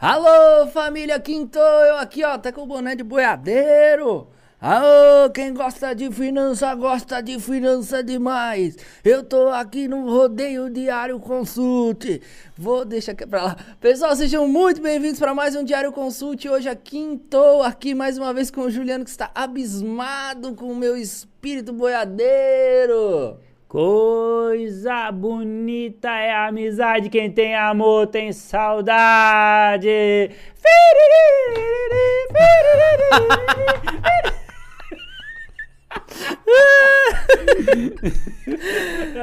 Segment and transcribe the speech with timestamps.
[0.00, 4.28] Alô, família Quinto, eu aqui, ó, tá com o boné de boiadeiro.
[4.60, 8.76] Aô, quem gosta de finança, gosta de finança demais.
[9.04, 12.22] Eu tô aqui no Rodeio Diário Consult.
[12.56, 13.56] Vou deixar aqui pra lá.
[13.80, 16.48] Pessoal, sejam muito bem-vindos para mais um Diário Consult.
[16.48, 20.76] Hoje aqui estou aqui mais uma vez com o Juliano, que está abismado com o
[20.76, 23.36] meu espírito boiadeiro.
[23.68, 29.86] Coisa bonita é a amizade, quem tem amor tem saudade.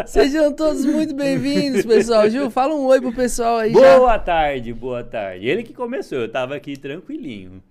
[0.05, 2.29] Sejam todos muito bem-vindos, pessoal.
[2.29, 4.19] Gil, fala um oi pro pessoal aí boa já.
[4.19, 5.47] tarde, boa tarde.
[5.47, 7.63] Ele que começou, eu tava aqui tranquilinho.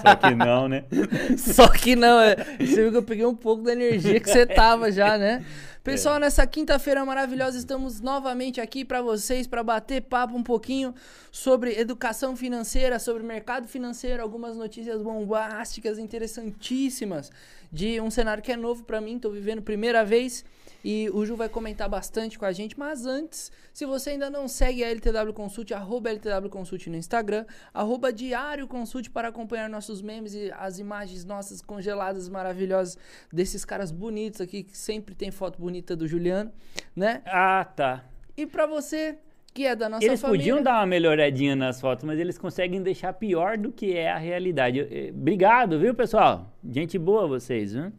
[0.00, 0.84] Só que não, né?
[1.36, 2.36] Só que não, é.
[2.58, 5.44] Você viu que eu peguei um pouco da energia que você tava já, né?
[5.84, 10.94] Pessoal, nessa quinta-feira maravilhosa estamos novamente aqui para vocês para bater papo um pouquinho
[11.32, 17.32] sobre educação financeira, sobre mercado financeiro, algumas notícias bombásticas, interessantíssimas
[17.72, 20.44] de um cenário que é novo para mim, tô vivendo primeira vez.
[20.84, 22.78] E o Ju vai comentar bastante com a gente.
[22.78, 27.44] Mas antes, se você ainda não segue a LTW Consult, arroba LTW Consult no Instagram,
[27.72, 32.98] arroba Diário Consult para acompanhar nossos memes e as imagens nossas congeladas maravilhosas
[33.32, 36.50] desses caras bonitos aqui, que sempre tem foto bonita do Juliano,
[36.94, 37.22] né?
[37.26, 38.04] Ah, tá.
[38.36, 39.18] E para você
[39.54, 40.40] que é da nossa Eles família...
[40.40, 44.16] podiam dar uma melhoradinha nas fotos, mas eles conseguem deixar pior do que é a
[44.16, 44.80] realidade.
[44.80, 46.50] Eh, Obrigado, viu, pessoal?
[46.66, 47.92] Gente boa vocês, viu?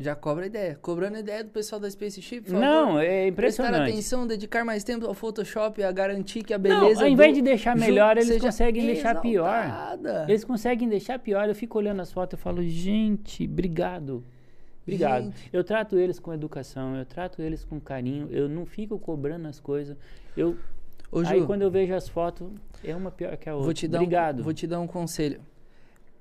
[0.00, 0.78] Já cobra ideia.
[0.80, 2.60] Cobrando ideia do pessoal da Spaceship, por favor.
[2.60, 3.90] Não, é Prestar impressionante.
[3.92, 7.42] atenção, dedicar mais tempo ao Photoshop, a garantir que a Não, beleza ao invés de
[7.42, 9.64] deixar melhor, eles conseguem deixar pior.
[9.64, 10.24] exaltada.
[10.28, 11.48] Eles conseguem deixar pior.
[11.48, 14.24] Eu fico olhando as fotos e falo, gente, obrigado.
[14.82, 15.24] Obrigado.
[15.24, 15.50] Gente.
[15.52, 19.58] Eu trato eles com educação, eu trato eles com carinho, eu não fico cobrando as
[19.58, 19.96] coisas.
[20.36, 20.56] Eu,
[21.10, 22.48] Ô, Ju, aí quando eu vejo as fotos,
[22.84, 23.64] é uma pior que a outra.
[23.64, 24.40] vou te dar obrigado.
[24.40, 25.40] Um, vou te dar um conselho.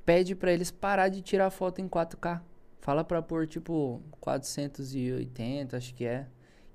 [0.04, 2.42] Pede pra eles parar de tirar foto em 4K.
[2.88, 6.26] Fala pra pôr, tipo, 480, acho que é.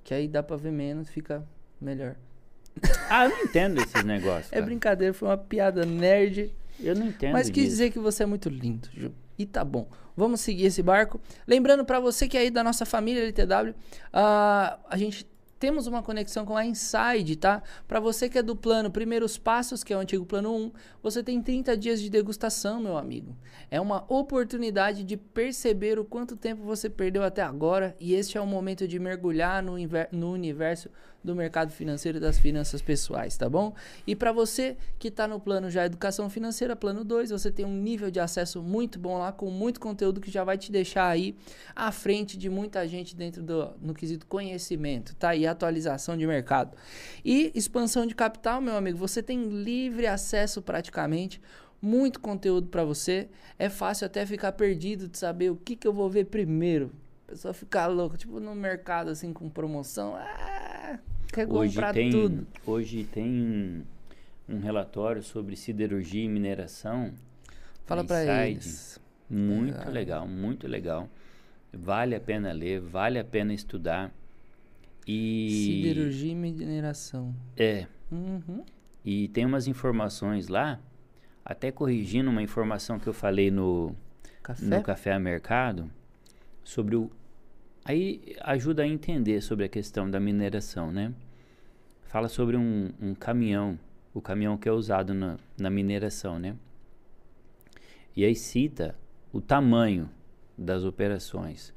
[0.05, 1.43] Que aí dá pra ver menos, fica
[1.81, 2.17] melhor.
[3.09, 4.53] Ah, eu não entendo esses negócios.
[4.53, 4.67] É cara.
[4.67, 6.55] brincadeira, foi uma piada nerd.
[6.79, 7.69] Eu não entendo Mas quis disso.
[7.71, 9.11] dizer que você é muito lindo, Ju.
[9.39, 9.89] E tá bom.
[10.15, 11.19] Vamos seguir esse barco.
[11.47, 13.75] Lembrando pra você que é aí da nossa família LTW,
[14.13, 15.25] ah, a gente
[15.63, 17.63] temos uma conexão com a Inside, tá?
[17.87, 21.23] Pra você que é do plano Primeiros Passos, que é o antigo plano 1, você
[21.23, 23.37] tem 30 dias de degustação, meu amigo.
[23.71, 28.41] É uma oportunidade de perceber o quanto tempo você perdeu até agora e este é
[28.41, 29.75] o momento de mergulhar no,
[30.11, 30.91] no universo
[31.23, 33.75] do mercado financeiro e das finanças pessoais, tá bom?
[34.07, 37.77] E para você que está no plano já educação financeira, plano 2, você tem um
[37.77, 41.37] nível de acesso muito bom lá com muito conteúdo que já vai te deixar aí
[41.75, 45.35] à frente de muita gente dentro do no quesito conhecimento, tá?
[45.35, 46.77] E atualização de mercado.
[47.25, 51.41] E expansão de capital, meu amigo, você tem livre acesso praticamente
[51.83, 53.29] muito conteúdo para você.
[53.59, 56.93] É fácil até ficar perdido de saber o que, que eu vou ver primeiro.
[57.33, 60.15] Pessoa fica louca, tipo no mercado assim com promoção.
[60.17, 60.99] Ah,
[61.33, 62.47] quer Hoje comprar tem, tudo.
[62.67, 63.83] hoje tem
[64.47, 67.11] um relatório sobre siderurgia e mineração.
[67.87, 69.01] Fala para eles.
[69.31, 69.93] Muito Legal.
[69.93, 71.09] legal, muito legal.
[71.73, 74.13] Vale a pena ler, vale a pena estudar.
[75.09, 77.35] E Siderurgia e mineração.
[77.57, 78.63] é, Uhum.
[79.03, 80.79] e tem umas informações lá,
[81.43, 83.97] até corrigindo uma informação que eu falei no
[84.43, 84.67] Café?
[84.67, 85.91] no Café a Mercado
[86.63, 87.11] sobre o
[87.85, 91.13] aí ajuda a entender sobre a questão da mineração, né?
[92.05, 93.79] Fala sobre um, um caminhão,
[94.13, 96.57] o caminhão que é usado na, na mineração, né?
[98.15, 98.95] E aí cita
[99.33, 100.11] o tamanho
[100.57, 101.75] das operações.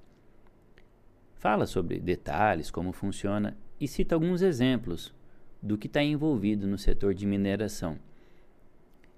[1.36, 5.14] Fala sobre detalhes, como funciona e cita alguns exemplos
[5.62, 7.98] do que está envolvido no setor de mineração.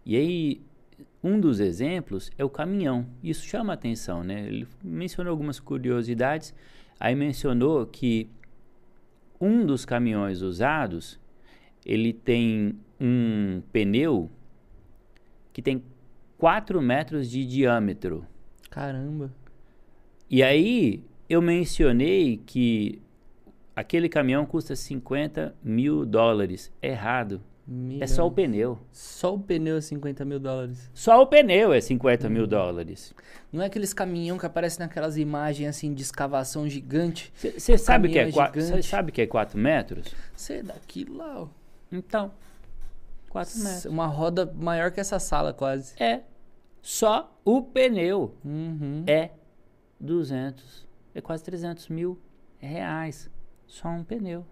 [0.05, 0.61] E aí,
[1.27, 3.05] um dos exemplos é o caminhão.
[3.21, 4.47] Isso chama a atenção, né?
[4.47, 6.53] Ele mencionou algumas curiosidades,
[6.97, 8.29] aí mencionou que
[9.39, 11.19] um dos caminhões usados,
[11.85, 14.31] ele tem um pneu
[15.51, 15.83] que tem
[16.37, 18.25] 4 metros de diâmetro.
[18.69, 19.31] Caramba.
[20.29, 23.01] E aí eu mencionei que
[23.75, 26.71] aquele caminhão custa 50 mil dólares.
[26.81, 27.41] Errado.
[27.99, 28.79] É só o pneu.
[28.93, 30.89] Só o pneu é 50 mil dólares.
[30.93, 33.13] Só o pneu é 50 mil dólares.
[33.51, 37.31] Não é aqueles caminhão que aparecem naquelas imagens assim de escavação gigante?
[37.35, 38.87] Você sabe, que é caminhão qua- cê gigante.
[38.87, 40.15] sabe que é 4 metros?
[40.33, 41.47] Você é daquilo lá, ó.
[41.91, 42.31] Então,
[43.29, 43.85] 4 metros.
[43.85, 45.93] Uma roda maior que essa sala, quase.
[46.01, 46.21] É.
[46.81, 49.03] Só o pneu Uhum.
[49.07, 49.31] é
[49.99, 50.87] 200.
[51.13, 52.17] É quase 300 mil
[52.59, 53.29] reais.
[53.65, 54.45] Só um pneu.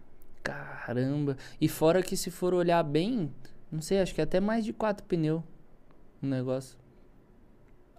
[0.45, 1.35] Caramba.
[1.59, 3.31] E fora que se for olhar bem,
[3.71, 5.41] Não sei, acho que é até mais de quatro pneus
[6.21, 6.77] o negócio.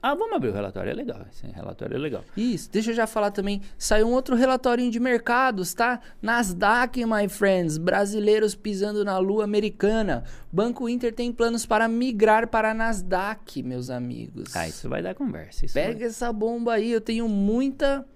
[0.02, 1.26] Ah, vamos abrir o relatório, é legal.
[1.31, 2.25] Esse relatório é legal.
[2.37, 3.60] Isso, deixa eu já falar também.
[3.76, 6.00] Saiu um outro relatório de mercados, tá?
[6.22, 7.76] Nasdaq, my friends.
[7.76, 10.22] Brasileiros pisando na lua americana.
[10.52, 14.54] Banco Inter tem planos para migrar para a Nasdaq, meus amigos.
[14.54, 15.66] Ah, isso vai dar conversa.
[15.75, 16.08] Pega vai...
[16.08, 16.92] essa bomba aí.
[16.92, 18.06] Eu tenho muita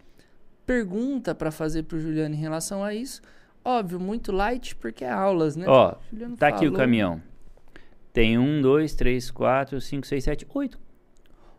[0.64, 3.20] pergunta para fazer pro Juliano em relação a isso.
[3.64, 5.66] Óbvio, muito light porque é aulas, né?
[5.68, 5.94] Ó,
[6.38, 6.76] tá aqui o falou.
[6.76, 7.22] caminhão.
[8.12, 10.78] Tem um, dois, três, quatro, cinco, seis, sete, oito.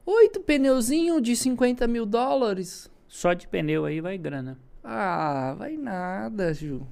[0.05, 2.91] Oito pneuzinho de 50 mil dólares.
[3.07, 4.57] Só de pneu aí vai grana.
[4.83, 6.85] Ah, vai nada, Ju.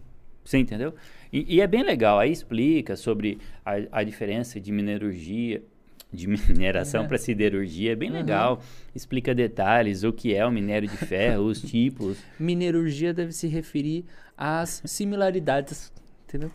[0.43, 0.93] Você entendeu?
[1.33, 2.19] E, e é bem legal.
[2.19, 5.63] Aí explica sobre a, a diferença de minerurgia,
[6.11, 7.07] de mineração É.
[7.07, 7.91] para siderurgia.
[7.91, 8.15] É bem Uhum.
[8.17, 8.61] legal.
[8.95, 12.17] Explica detalhes, o que é o minério de ferro, os tipos.
[12.39, 14.05] Minerurgia deve se referir
[14.37, 15.91] às similaridades,
[16.27, 16.51] entendeu?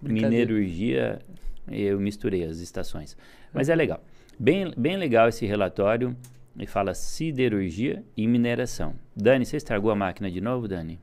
[0.00, 1.18] Minerurgia,
[1.70, 3.16] eu misturei as estações.
[3.52, 4.02] Mas é legal.
[4.38, 6.16] Bem, bem legal esse relatório.
[6.56, 8.94] Ele fala siderurgia e mineração.
[9.16, 11.00] Dani, você estragou a máquina de novo, Dani?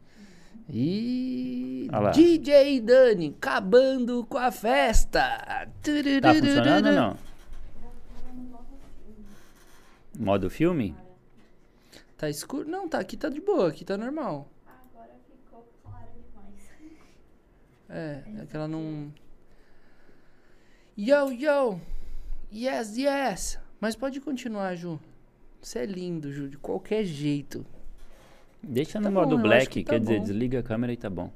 [0.69, 2.09] E Olha lá.
[2.11, 5.67] DJ Dani acabando com a festa.
[6.21, 7.17] Tá funcionando ou não?
[10.21, 10.95] Modo filme?
[12.15, 12.69] Tá escuro?
[12.69, 14.47] Não, tá aqui tá de boa, aqui tá normal.
[14.67, 16.69] Agora ficou claro demais.
[17.89, 19.11] É, é que ela não.
[20.95, 21.79] Yo, yo!
[22.53, 23.59] Yes, yes!
[23.79, 24.99] Mas pode continuar, Ju.
[25.59, 27.65] Você é lindo, Ju, de qualquer jeito.
[28.61, 30.23] Deixa no Tá modo bom, black, que tá quer dizer, bom.
[30.25, 31.31] desliga a câmera e tá bom.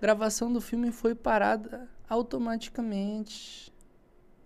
[0.00, 3.72] Gravação do filme foi parada automaticamente.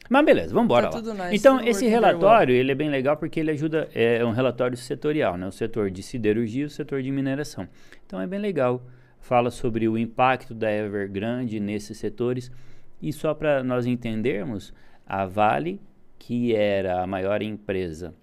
[0.09, 3.51] Mas beleza, vamos embora Tá nice, Então, esse relatório, ele é bem legal porque ele
[3.51, 5.47] ajuda, é um relatório setorial, né?
[5.47, 7.67] O setor de siderurgia e o setor de mineração.
[8.07, 8.83] Então, é bem legal.
[9.19, 12.53] Fala sobre o impacto da Evergrande nesses setores.
[13.01, 14.75] E só para nós entendermos,
[15.07, 15.81] a Vale,
[16.19, 18.15] que era a maior empresa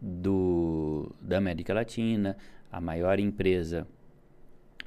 [0.00, 2.36] do, da América Latina,
[2.72, 3.86] a maior empresa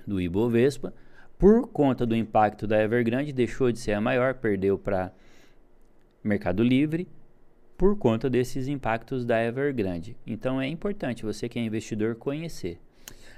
[0.05, 0.93] do Ibovespa,
[1.37, 5.11] por conta do impacto da Evergrande, deixou de ser a maior, perdeu para
[6.23, 7.07] Mercado Livre
[7.77, 10.15] por conta desses impactos da Evergrande.
[10.25, 12.79] Então é importante você que é investidor conhecer.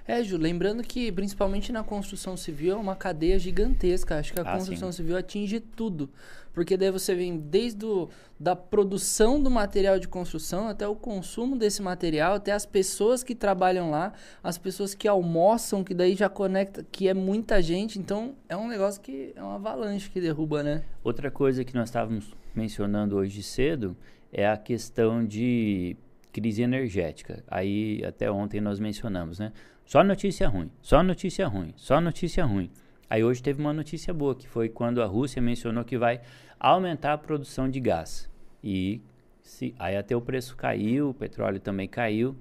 [0.07, 4.19] É, Ju, lembrando que principalmente na construção civil é uma cadeia gigantesca.
[4.19, 4.97] Acho que a Ah, construção sim.
[4.97, 6.11] civil atinge tudo.
[6.53, 8.07] Porque daí você vem desde o,
[8.39, 13.33] da produção do material de construção até o consumo desse material, até as pessoas que
[13.33, 17.97] trabalham lá, as pessoas que almoçam, que daí já conecta, que é muita gente.
[17.97, 20.83] Então é um negócio que é uma avalanche que derruba, né?
[21.03, 23.95] Outra coisa que nós estávamos mencionando hoje cedo
[24.31, 25.95] é a questão de
[26.31, 27.43] crise energética.
[27.47, 29.51] Aí até ontem nós mencionamos, né?
[29.85, 32.71] Só notícia ruim, só notícia ruim, só notícia ruim.
[33.09, 36.21] Aí hoje teve uma notícia boa, que foi quando a Rússia mencionou que vai
[36.59, 38.29] aumentar a produção de gás.
[38.63, 39.01] E
[39.43, 42.35] se, aí até o preço caiu, o petróleo também caiu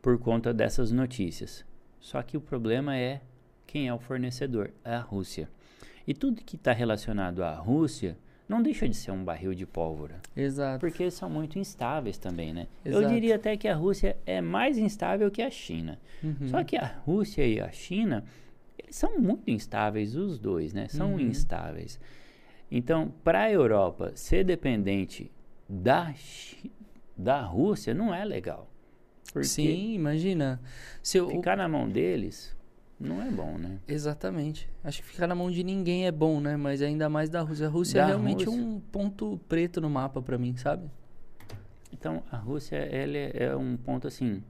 [0.00, 1.64] por conta dessas notícias.
[1.98, 3.20] Só que o problema é
[3.66, 5.50] quem é o fornecedor, é a Rússia.
[6.06, 8.16] E tudo que está relacionado à Rússia
[8.48, 10.20] não deixa de ser um barril de pólvora.
[10.36, 10.78] Exato.
[10.80, 12.66] Porque eles são muito instáveis também, né?
[12.84, 13.14] Eu Exato.
[13.14, 15.98] diria até que a Rússia é mais instável que a China.
[16.22, 16.48] Uhum.
[16.48, 18.24] Só que a Rússia e a China,
[18.78, 20.86] eles são muito instáveis, os dois, né?
[20.88, 21.20] São Uhum.
[21.20, 21.98] instáveis.
[22.70, 25.30] Então, para a Europa ser dependente
[25.68, 26.14] da,
[27.16, 28.70] da Rússia não é legal.
[29.42, 30.60] Sim, imagina.
[31.02, 32.55] Se eu, ficar na mão deles
[32.98, 33.78] não é bom, né?
[33.86, 34.68] Exatamente.
[34.82, 36.56] Acho que ficar na mão de ninguém é bom, né?
[36.56, 37.66] Mas ainda mais da Rússia.
[37.66, 38.62] A Rússia Da é realmente Rússia.
[38.62, 40.90] um ponto preto no mapa pra mim, sabe?
[41.92, 44.42] Então, a Rússia ela é, é um ponto assim,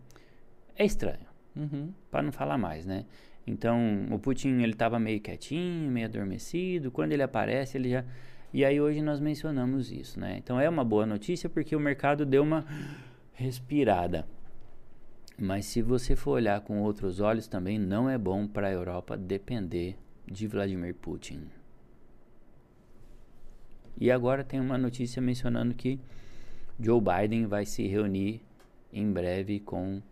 [0.77, 1.27] é estranho.
[1.57, 1.91] Uhum.
[2.11, 3.07] para não falar mais, né?
[3.47, 6.91] Então, o Putin, ele estava meio quietinho, meio adormecido.
[6.91, 8.05] Quando ele aparece, ele já...
[8.53, 10.37] E aí hoje nós mencionamos isso, né?
[10.37, 12.67] Então, é uma boa notícia porque o mercado deu uma
[13.33, 14.27] respirada.
[15.39, 19.17] Mas se você for olhar com outros olhos, também não é bom para a Europa
[19.17, 21.49] depender de Vladimir Putin.
[23.99, 26.01] E agora tem uma notícia mencionando que
[26.79, 28.43] Joe Biden vai se reunir
[28.93, 30.03] em breve com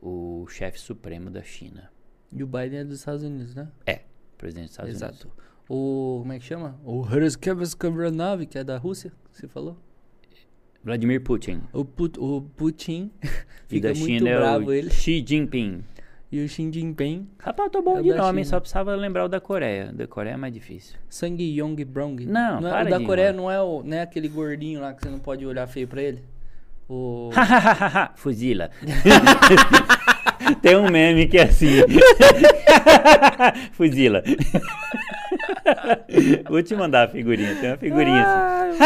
[0.00, 1.90] o chefe supremo da China.
[2.30, 3.70] E o Biden é dos Estados Unidos, né?
[4.38, 5.28] Presidente dos Estados Exato.
[5.28, 5.44] Unidos.
[5.68, 6.18] O.
[6.20, 6.80] Como é que chama?
[6.84, 9.76] O Herskevskavranov, que é da Rússia, que você falou.
[10.84, 11.62] Vladimir Putin.
[11.72, 14.90] O, Put, o Putin E fica da muito China é bravo o ele.
[14.90, 15.84] Xi Jinping.
[16.30, 19.28] E o Xi Jinping, Rapaz, eu tô bom É de nome, só precisava lembrar o
[19.28, 19.92] da Coreia.
[19.92, 20.96] Da Coreia é mais difícil.
[21.08, 22.24] Sang Yong Brong.
[22.24, 25.02] Não, é, para O da Coreia não é, o, não é aquele gordinho lá que
[25.02, 26.22] você não pode olhar feio pra ele?
[26.88, 27.30] O.
[28.16, 28.70] Fuzila.
[30.62, 31.68] Tem um meme que é assim.
[33.72, 34.22] Fuzila.
[36.48, 37.54] Vou te mandar a figurinha.
[37.56, 38.78] Tem uma figurinha assim.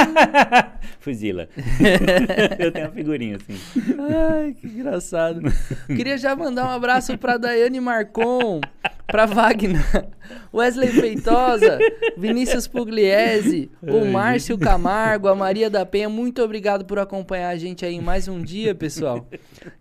[1.00, 1.48] Fuzila.
[2.58, 3.60] Eu tenho uma figurinha assim.
[3.98, 5.40] Ai, que engraçado.
[5.86, 8.60] Queria já mandar um abraço pra Daiane Marcon,
[9.06, 10.08] pra Wagner,
[10.52, 11.78] Wesley Feitosa,
[12.16, 16.08] Vinícius Pugliese, o Márcio Camargo, a Maria da Penha.
[16.08, 19.28] Muito obrigado por acompanhar a gente aí mais um dia, pessoal.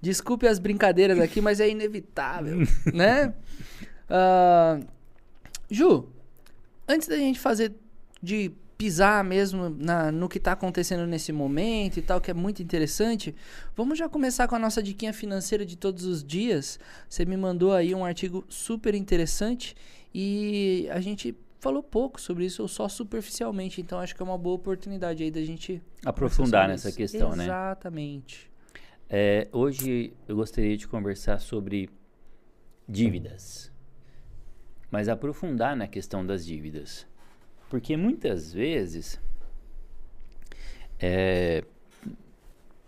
[0.01, 2.63] Desculpe as brincadeiras aqui, mas é inevitável,
[2.93, 3.33] né?
[4.09, 4.79] Ah,
[5.69, 6.07] Ju,
[6.87, 7.73] antes da gente fazer
[8.21, 12.61] de pisar mesmo na- no que está acontecendo nesse momento e tal, que é muito
[12.61, 13.33] interessante,
[13.75, 16.77] vamos já começar com a nossa diquinha financeira de todos os dias.
[17.07, 19.75] Você me mandou aí um artigo super interessante
[20.13, 24.37] e a gente falou pouco sobre isso, ou só superficialmente, então acho que é uma
[24.37, 26.97] boa oportunidade aí da gente Aprofundar nessa isso.
[26.97, 27.45] questão, né?
[27.45, 28.51] Exatamente.
[29.09, 31.89] É, hoje eu gostaria de conversar sobre
[32.87, 33.71] dívidas.
[34.95, 37.05] Mas aprofundar na questão das dívidas.
[37.69, 39.19] Porque muitas vezes.
[40.97, 41.65] é,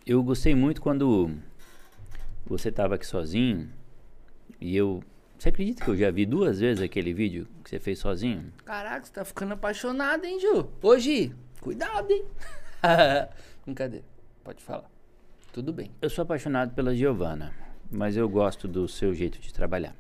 [0.05, 1.29] eu gostei muito quando
[2.45, 3.69] você estava aqui sozinho
[4.61, 5.03] e eu.
[5.37, 8.53] Você acredita que eu já vi duas vezes aquele vídeo que você fez sozinho?
[8.63, 10.69] Caraca, você tá ficando apaixonado, hein, Ju?
[10.81, 12.23] Hoje, cuidado, hein?
[13.65, 14.05] Brincadeira,
[14.45, 14.89] pode falar.
[15.51, 15.91] Tudo bem.
[16.01, 17.53] Eu sou apaixonado pela Giovana,
[17.91, 19.93] mas eu gosto do seu jeito de trabalhar.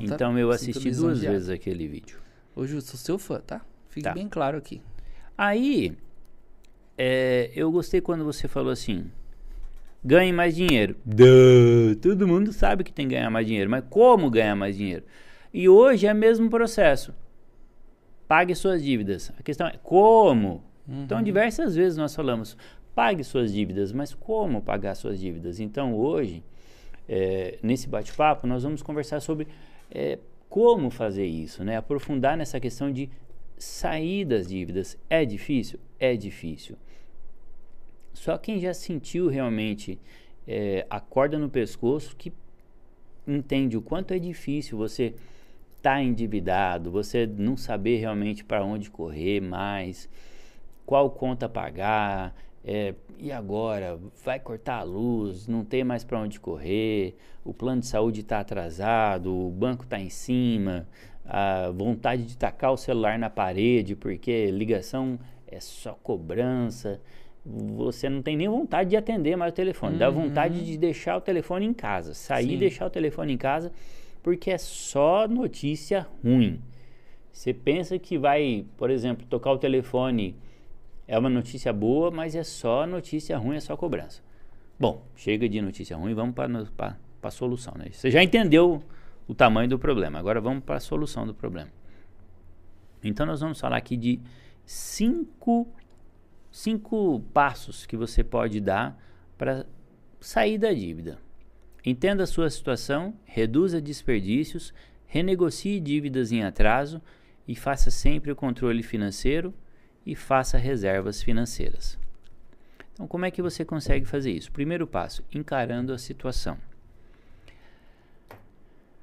[0.00, 2.18] Tá- Então eu assisti duas vezes aquele vídeo.
[2.54, 3.60] Ô, Ju, sou seu fã, tá?
[3.88, 4.12] Fique Tá.
[4.14, 4.80] bem claro aqui.
[5.36, 5.96] Aí,
[6.96, 9.10] é, eu gostei quando você falou assim:
[10.04, 10.96] ganhe mais dinheiro.
[11.04, 15.04] Duh, todo mundo sabe que tem que ganhar mais dinheiro, mas como ganhar mais dinheiro?
[15.52, 17.12] E hoje é o mesmo processo.
[18.26, 19.32] Pague suas dívidas.
[19.38, 20.62] A questão é como?
[20.88, 22.56] Então, diversas vezes nós falamos:
[22.94, 25.60] pague suas dívidas, mas como pagar suas dívidas?
[25.60, 26.42] Então, hoje,
[27.08, 29.46] é, nesse bate-papo, nós vamos conversar sobre
[29.94, 31.76] é, como fazer isso, né?
[31.76, 33.08] Aprofundar nessa questão de
[33.56, 34.98] sair das dívidas.
[35.08, 35.78] É difícil?
[35.98, 36.76] É difícil.
[38.12, 39.98] Só quem já sentiu realmente
[40.46, 42.32] é, a corda no pescoço que
[43.26, 45.14] entende o quanto é difícil você
[45.76, 50.08] estar endividado, você não saber realmente para onde correr mais,
[50.86, 52.34] qual conta pagar,
[52.64, 53.98] é, e agora?
[54.24, 58.40] Vai cortar a luz, não tem mais para onde correr, o plano de saúde está
[58.40, 60.86] atrasado, o banco está em cima,
[61.26, 67.00] a vontade de tacar o celular na parede porque ligação é só cobrança.
[67.44, 71.20] Você não tem nem vontade de atender mais o telefone, dá vontade de deixar o
[71.20, 72.54] telefone em casa, sair Sim.
[72.54, 73.70] e deixar o telefone em casa
[74.22, 76.58] porque é só notícia ruim.
[77.30, 80.34] Você pensa que vai, por exemplo, tocar o telefone
[81.06, 84.22] é uma notícia boa, mas é só notícia ruim, é só cobrança.
[84.78, 87.74] Bom, chega de notícia ruim, vamos para a solução.
[87.76, 87.86] Né?
[87.92, 88.82] Você já entendeu
[89.28, 91.70] o tamanho do problema, agora vamos para a solução do problema.
[93.02, 94.18] Então, nós vamos falar aqui de
[94.64, 95.68] cinco,
[96.50, 98.98] cinco passos que você pode dar
[99.36, 99.66] para
[100.20, 101.18] sair da dívida.
[101.84, 104.72] Entenda a sua situação, reduza desperdícios,
[105.06, 107.00] renegocie dívidas em atraso
[107.46, 109.52] e faça sempre o controle financeiro
[110.06, 111.98] e faça reservas financeiras.
[112.92, 114.52] Então, como é que você consegue fazer isso?
[114.52, 116.56] Primeiro passo, encarando a situação.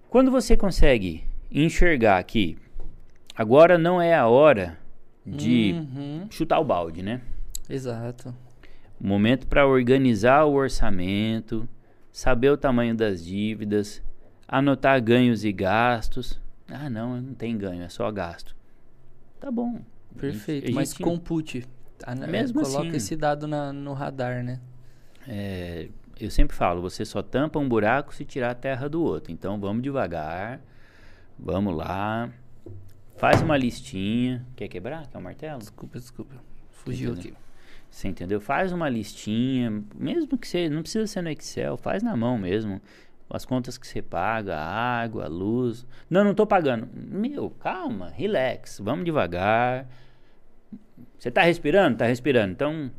[0.09, 2.57] Quando você consegue enxergar que
[3.35, 4.77] agora não é a hora
[5.25, 7.21] de Uhum, chutar o balde, né?
[7.69, 8.35] Exato.
[8.99, 11.67] O momento para organizar o orçamento,
[12.11, 14.01] saber o tamanho das dívidas,
[14.47, 16.39] anotar ganhos e gastos.
[16.69, 18.55] Ah, não, não tem ganho, é só gasto.
[19.39, 19.81] Tá bom.
[20.17, 20.65] Perfeito.
[20.67, 21.65] Gente- Mas gente- compute.
[22.03, 22.97] Ah, né, Mesmo Coloca assim.
[22.97, 24.59] esse dado na- no radar, né?
[25.27, 25.87] É,
[26.19, 29.31] eu sempre falo, você só tampa um buraco se tirar a terra do outro.
[29.31, 30.59] Então vamos devagar,
[31.37, 32.29] vamos lá,
[33.17, 34.45] faz uma listinha.
[34.55, 35.05] Quer quebrar?
[35.07, 35.59] Quer um martelo?
[35.59, 36.35] Desculpa, desculpa.
[36.71, 37.31] Fugiu Entendeu?
[37.33, 37.41] aqui.
[37.89, 38.39] Você entendeu?
[38.41, 42.81] Faz uma listinha, mesmo que você não precisa ser no Excel, faz na mão mesmo.
[43.33, 45.85] As contas que você paga, a água, a luz.
[46.09, 46.87] Não, não tô pagando.
[46.93, 49.87] Meu, calma, relax, vamos devagar.
[51.17, 51.97] Você tá respirando?
[51.97, 52.51] Tá respirando.
[52.51, 52.91] Então,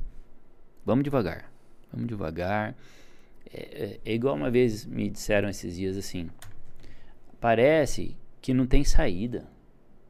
[0.85, 1.51] vamos devagar.
[1.93, 2.75] Vamos devagar.
[3.53, 6.31] É, é- é igual uma vez me disseram esses dias assim:
[7.41, 9.47] parece que não tem saída.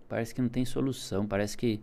[0.08, 1.26] Parece que não tem solução.
[1.26, 1.80] Parece que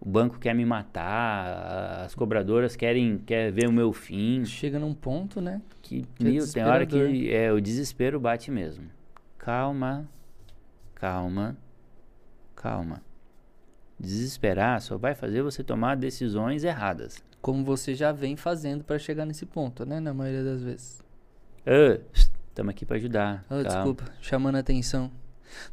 [0.00, 4.44] o banco quer me matar, as cobradoras querem quer ver o meu fim.
[4.44, 5.60] Chega num ponto, né?
[5.82, 8.86] Que, Que é tem hora que é, o desespero bate mesmo.
[9.36, 10.08] Calma,
[10.94, 11.56] calma,
[12.54, 13.02] calma.
[13.98, 17.22] Desesperar só vai fazer você tomar decisões erradas.
[17.42, 19.98] Como você já vem fazendo pra chegar nesse ponto, né?
[19.98, 21.02] Na maioria das vezes.
[22.58, 23.44] Estamos aqui para ajudar.
[23.48, 23.64] Calma.
[23.64, 25.10] desculpa, chamando a atenção.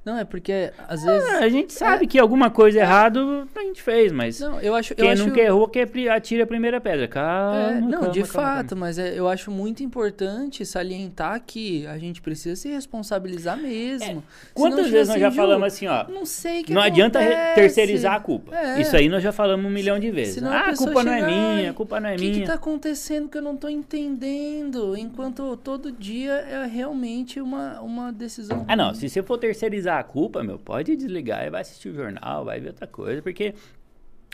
[0.03, 1.29] Não, é porque às vezes.
[1.29, 3.20] Ah, a gente sabe que alguma coisa errada
[3.55, 4.94] a gente fez, mas Não, eu acho.
[4.96, 5.25] quem eu acho...
[5.27, 5.79] nunca errou, que
[6.10, 7.08] atira a primeira pedra.
[7.08, 8.86] Calma, É, não, calma, de calma, fato, calma.
[8.86, 14.15] mas é- eu acho muito importante salientar que a gente precisa se responsabilizar mesmo.
[14.15, 16.05] Não Quantas vezes nós já assim, Ju, falamos assim, ó?
[16.10, 17.55] Não sei o que Não adianta acontece.
[17.55, 18.55] terceirizar a culpa.
[18.55, 18.82] É.
[18.82, 20.36] Isso aí nós já falamos um milhão de vezes.
[20.36, 22.39] Senão Ah, a culpa não é minha, "Ai, a culpa não é O que, minha.
[22.41, 24.96] que tá acontecendo que eu não tô entendendo?
[24.98, 28.65] Enquanto todo dia é realmente uma, uma decisão.
[28.67, 28.94] Ah, não.
[28.94, 29.64] Se você for terceirizar
[30.00, 33.22] a culpa, meu, pode desligar e vai assistir o jornal, vai ver outra coisa.
[33.22, 33.53] Porque.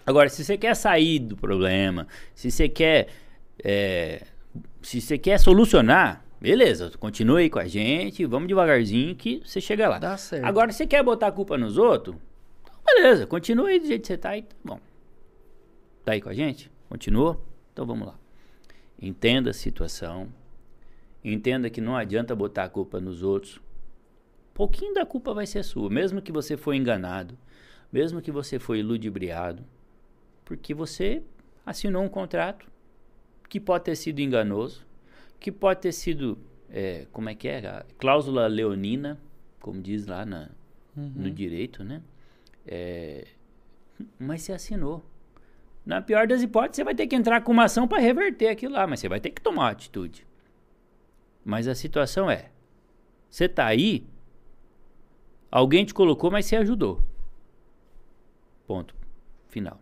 [0.06, 3.08] Agora, se você quer sair do problema, se você quer.
[3.64, 4.24] é,
[4.82, 9.88] se você quer solucionar, beleza, continue aí com a gente, vamos devagarzinho que você chega
[9.88, 10.00] lá.
[10.00, 10.44] Dá certo.
[10.46, 12.16] Agora, se você quer botar a culpa nos outros,
[12.64, 14.80] então beleza, continue aí do jeito que você tá aí, tá bom.
[16.04, 16.72] Tá aí com a gente?
[16.90, 17.40] Continua?
[17.72, 18.16] Então vamos lá.
[19.00, 20.28] Entenda a situação.
[21.24, 23.60] Entenda que não adianta botar a culpa nos outros.
[24.62, 27.36] Pouquinho da culpa vai ser sua, mesmo que você foi enganado,
[27.92, 29.66] mesmo que você foi ludibriado,
[30.46, 31.24] porque você
[31.66, 32.68] assinou um contrato
[33.50, 34.86] que pode ter sido enganoso,
[35.40, 36.38] que pode ter sido,
[36.70, 39.20] é, como é que é, a cláusula leonina,
[39.60, 40.52] como diz lá na,
[40.96, 42.04] no direito, né?
[42.64, 43.26] É,
[44.20, 45.04] mas você assinou.
[45.84, 48.76] Na pior das hipóteses, você vai ter que entrar com uma ação para reverter aquilo
[48.76, 50.24] lá, mas você vai ter que tomar uma atitude.
[51.44, 52.52] Mas a situação é:
[53.28, 54.06] você tá aí,
[55.52, 57.02] alguém te colocou, mas você ajudou.
[58.66, 58.96] Ponto.
[59.50, 59.80] Final.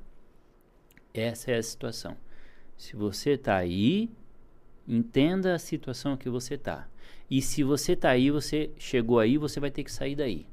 [1.13, 2.17] Essa é a situação.
[2.75, 4.09] Se você tá aí,
[4.88, 6.88] entenda a situação que você tá.
[7.29, 10.47] E se você tá aí, você chegou aí, você vai ter que sair daí.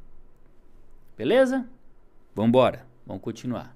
[1.16, 1.66] Beleza?
[2.35, 2.87] Vamos embora.
[3.06, 3.75] Vamos continuar.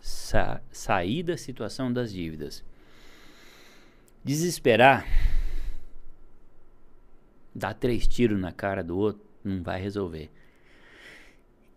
[0.00, 2.62] Sa sair da situação das dívidas.
[4.22, 5.06] Desesperar.
[7.54, 10.30] Dar três tiros na cara do outro não vai resolver.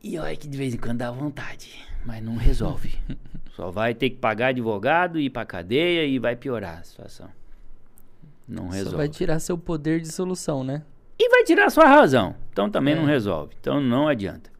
[0.04, 1.74] E olha que de vez em quando dá vontade,
[2.06, 2.96] mas não resolve.
[3.56, 7.27] Só vai ter que pagar advogado, ir pra cadeia e vai piorar a situação.
[8.48, 8.98] Não Só resolve.
[8.98, 10.83] vai tirar seu poder de solução, né?
[11.20, 12.36] E vai tirar sua razão.
[12.51, 12.98] Então também É.
[12.98, 13.55] não resolve.
[13.60, 14.51] Então não adianta.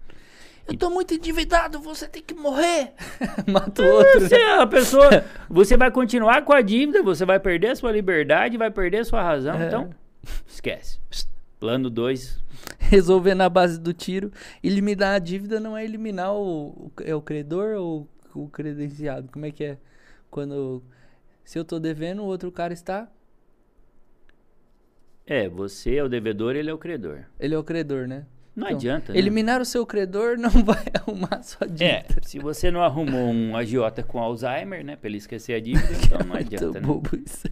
[0.68, 2.92] Eu tô muito endividado, você tem que morrer.
[3.48, 4.20] Mata o outro.
[4.22, 8.58] Você, a pessoa, você vai continuar com a dívida, você vai perder a sua liberdade,
[8.58, 9.56] vai perder a sua razão.
[9.62, 9.68] É.
[9.68, 9.90] Então,
[10.46, 11.00] esquece.
[11.60, 12.40] Plano 2.
[12.80, 14.32] Resolver na base do tiro.
[14.64, 19.30] Eliminar a dívida não é eliminar o, é o credor ou o credenciado?
[19.32, 19.78] Como é que é?
[20.30, 20.84] Quando.
[21.44, 23.10] Se eu tô devendo, o outro cara está.
[25.26, 27.24] É, você é o devedor, ele é o credor.
[27.40, 28.26] Ele é o credor, né?
[28.56, 29.14] Não Então, adianta.
[29.14, 29.20] né?
[29.20, 31.86] Eliminar o seu credor não vai arrumar a sua dívida.
[31.86, 35.88] É, se você não arrumou um agiota com Alzheimer, né, pra ele esquecer a dívida,
[36.04, 36.88] então não adianta, Muito né?
[36.88, 37.48] bobo isso.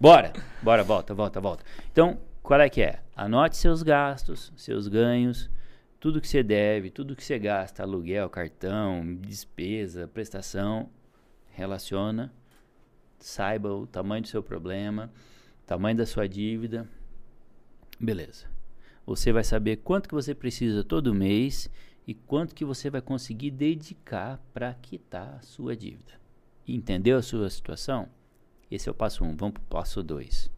[0.00, 1.64] Bora, bora, volta, volta, volta.
[1.90, 3.02] Então, qual é que é?
[3.16, 5.50] Anote seus gastos, seus ganhos,
[5.98, 10.88] tudo que você deve, tudo que você gasta, aluguel, cartão, despesa, prestação,
[11.50, 12.32] relaciona,
[13.18, 15.10] saiba o tamanho do seu problema,
[15.66, 16.88] tamanho da sua dívida.
[17.98, 18.46] Beleza.
[19.04, 21.68] Você vai saber quanto que você precisa todo mês
[22.06, 26.12] e quanto que você vai conseguir dedicar para quitar a sua dívida.
[26.64, 28.08] Entendeu a sua situação?
[28.70, 29.30] Esse é o passo 1.
[29.30, 29.36] Um.
[29.36, 30.54] Vamos para o passo 2.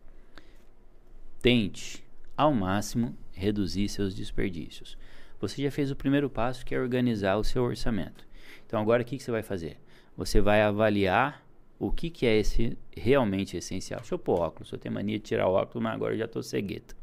[1.40, 2.04] Tente,
[2.36, 4.98] ao máximo, reduzir seus desperdícios.
[5.40, 8.26] Você já fez o primeiro passo, que é organizar o seu orçamento.
[8.66, 9.76] Então, agora o que, que você vai fazer?
[10.16, 11.44] Você vai avaliar
[11.78, 14.00] o que, que é esse realmente essencial.
[14.00, 14.72] Deixa eu pôr óculos.
[14.72, 16.96] Eu tenho mania de tirar óculos, mas agora eu já estou cegueta.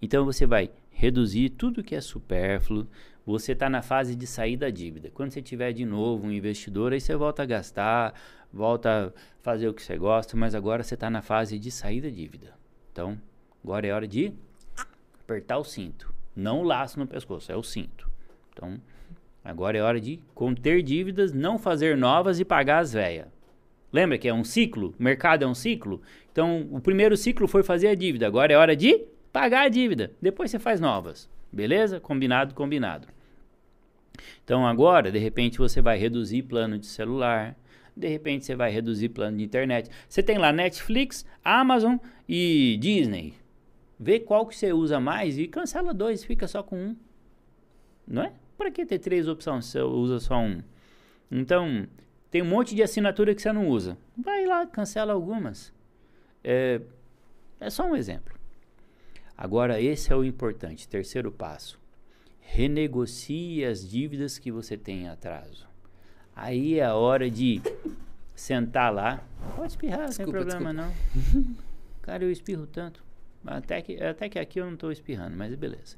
[0.00, 2.86] Então, você vai reduzir tudo que é supérfluo.
[3.26, 5.10] Você está na fase de sair da dívida.
[5.12, 8.14] Quando você tiver de novo um investidor, aí você volta a gastar,
[8.52, 12.00] volta a fazer o que você gosta, mas agora você está na fase de sair
[12.00, 12.54] da dívida.
[12.92, 13.20] Então,
[13.62, 14.32] agora é hora de
[15.22, 16.12] apertar o cinto.
[16.34, 18.10] Não o laço no pescoço, é o cinto.
[18.52, 18.80] Então,
[19.44, 23.28] agora é hora de conter dívidas, não fazer novas e pagar as velhas.
[23.92, 24.94] Lembra que é um ciclo?
[24.98, 26.00] O mercado é um ciclo?
[26.30, 30.12] Então, o primeiro ciclo foi fazer a dívida, agora é hora de pagar a dívida.
[30.22, 31.28] Depois você faz novas.
[31.52, 31.98] Beleza?
[31.98, 33.08] Combinado, combinado.
[34.44, 37.56] Então, agora, de repente, você vai reduzir plano de celular,
[37.96, 39.90] de repente você vai reduzir plano de internet.
[40.08, 41.96] Você tem lá Netflix, Amazon
[42.28, 43.34] e Disney.
[44.02, 46.96] Vê qual que você usa mais e cancela dois, fica só com um.
[48.08, 48.32] Não é?
[48.56, 50.62] Para que ter três opções se você usa só um?
[51.30, 51.86] Então,
[52.30, 53.98] tem um monte de assinatura que você não usa.
[54.16, 55.70] Vai lá, cancela algumas.
[56.42, 56.80] É,
[57.60, 58.34] é só um exemplo.
[59.36, 61.78] Agora, esse é o importante, terceiro passo.
[62.40, 65.68] Renegocie as dívidas que você tem em atraso.
[66.34, 67.60] Aí é a hora de
[68.34, 69.22] sentar lá.
[69.54, 70.90] Pode espirrar, Desculpa, sem problema não.
[72.00, 73.09] Cara, eu espirro tanto.
[73.46, 75.96] Até que, até que aqui eu não estou espirrando, mas beleza.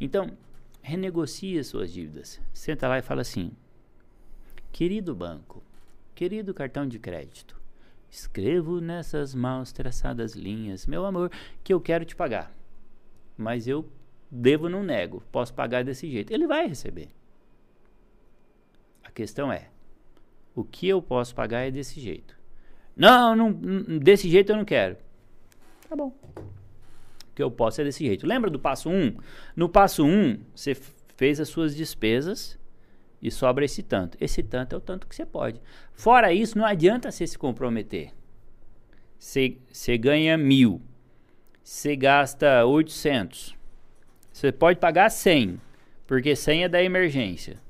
[0.00, 0.36] Então,
[0.82, 2.40] renegocie as suas dívidas.
[2.54, 3.52] Senta lá e fala assim:
[4.70, 5.62] Querido banco,
[6.14, 7.60] querido cartão de crédito,
[8.10, 11.30] escrevo nessas mal traçadas linhas, meu amor,
[11.64, 12.52] que eu quero te pagar.
[13.36, 13.88] Mas eu
[14.30, 16.32] devo, não nego, posso pagar desse jeito.
[16.32, 17.08] Ele vai receber.
[19.02, 19.68] A questão é:
[20.54, 22.36] o que eu posso pagar é desse jeito.
[22.96, 23.52] Não, não,
[23.98, 24.96] desse jeito eu não quero.
[25.88, 26.12] Tá bom.
[27.36, 28.26] Que eu posso é desse jeito.
[28.26, 28.92] Lembra do passo 1?
[28.92, 29.16] Um?
[29.54, 30.74] No passo 1, um, você
[31.16, 32.58] fez as suas despesas
[33.20, 34.16] e sobra esse tanto.
[34.18, 35.60] Esse tanto é o tanto que você pode.
[35.92, 38.10] Fora isso, não adianta você se comprometer.
[39.18, 40.80] Você ganha mil,
[41.62, 43.54] você gasta 800.
[44.32, 45.60] Você pode pagar 100,
[46.06, 47.60] porque 100 é da emergência.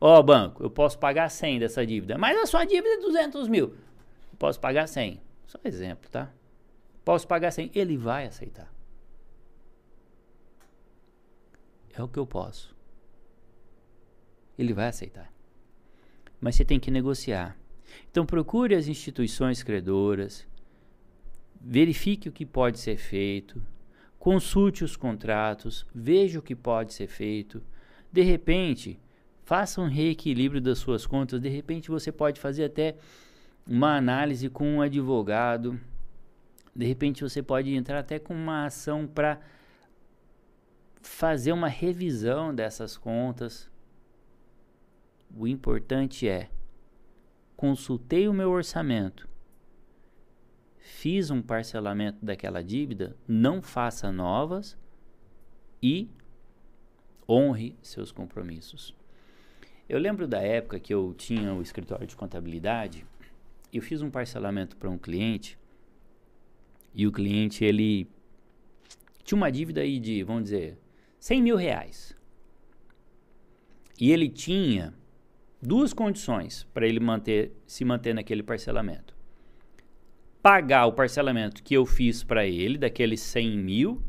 [0.00, 3.46] Ó, oh, banco, eu posso pagar 100 dessa dívida, mas a sua dívida é 200
[3.48, 3.74] mil.
[4.38, 5.20] Posso pagar 100.
[5.46, 6.30] Só exemplo, tá?
[7.04, 7.70] Posso pagar 100.
[7.74, 8.75] Ele vai aceitar.
[11.96, 12.76] É o que eu posso
[14.58, 15.32] ele vai aceitar.
[16.40, 17.56] Mas você tem que negociar.
[18.10, 20.46] Então procure as instituições credoras,
[21.60, 23.62] verifique o que pode ser feito,
[24.18, 27.62] consulte os contratos, veja o que pode ser feito.
[28.12, 28.98] De repente,
[29.44, 31.40] faça um reequilíbrio das suas contas.
[31.40, 32.96] De repente, você pode fazer até
[33.66, 35.78] uma análise com um advogado.
[36.74, 39.40] De repente, você pode entrar até com uma ação para
[41.00, 43.70] fazer uma revisão dessas contas.
[45.36, 46.50] O importante é:
[47.56, 49.28] consultei o meu orçamento,
[50.78, 54.76] fiz um parcelamento daquela dívida, não faça novas
[55.82, 56.08] e
[57.28, 58.94] honre seus compromissos.
[59.88, 63.06] Eu lembro da época que eu tinha o escritório de contabilidade,
[63.72, 65.58] eu fiz um parcelamento para um cliente
[66.94, 68.08] e o cliente ele
[69.22, 70.78] tinha uma dívida aí de, vamos dizer,
[71.26, 72.14] 100 mil reais.
[74.00, 74.94] E ele tinha
[75.60, 79.12] duas condições para ele manter, se manter naquele parcelamento.
[80.40, 84.00] Pagar o parcelamento que eu fiz para ele, daqueles 100 mil,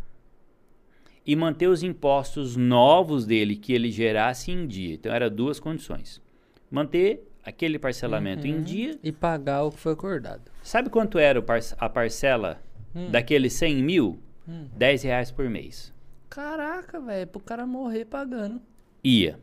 [1.25, 4.93] e manter os impostos novos dele que ele gerasse em dia.
[4.93, 6.21] Então, eram duas condições.
[6.69, 8.57] Manter aquele parcelamento uhum.
[8.57, 8.99] em dia.
[9.01, 10.51] E pagar o que foi acordado.
[10.61, 11.43] Sabe quanto era
[11.79, 12.61] a parcela
[12.93, 13.09] hum.
[13.09, 14.19] daqueles 100 mil?
[14.47, 14.67] Hum.
[14.77, 15.96] 10 reais por mês.
[16.29, 18.61] Caraca, velho, pro cara morrer pagando.
[19.03, 19.39] Ia.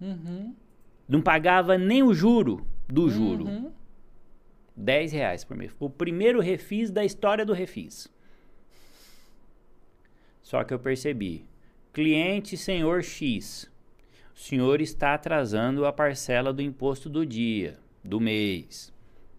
[0.00, 0.54] Uhum.
[1.08, 3.46] Não pagava nem o juro do juro.
[3.46, 3.72] Uhum.
[4.76, 5.74] 10 reais por mês.
[5.80, 8.08] O primeiro refis da história do refis.
[10.42, 11.46] Só que eu percebi.
[11.92, 13.70] Cliente senhor X.
[14.34, 18.92] O senhor está atrasando a parcela do imposto do dia, do mês.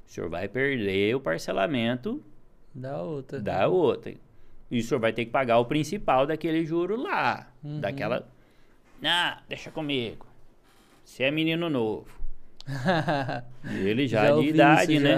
[0.07, 2.23] O senhor vai perder o parcelamento
[2.73, 3.39] da outra.
[3.39, 4.15] Da outra.
[4.69, 7.47] E o senhor vai ter que pagar o principal daquele juro lá.
[7.63, 7.79] Uhum.
[7.79, 8.27] Daquela.
[9.03, 10.25] Ah, deixa comigo.
[11.03, 12.07] Você é menino novo.
[13.63, 15.15] ele já, já de idade, isso, né?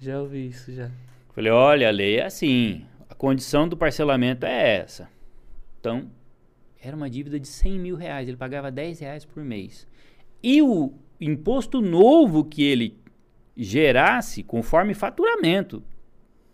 [0.00, 0.90] Já, já ouvi isso, já.
[1.34, 2.84] Falei, olha, a lei é assim.
[3.10, 5.08] A condição do parcelamento é essa.
[5.80, 6.08] Então,
[6.80, 8.28] era uma dívida de 100 mil reais.
[8.28, 9.86] Ele pagava 10 reais por mês.
[10.42, 12.96] E o imposto novo que ele
[13.56, 15.82] gerasse conforme faturamento.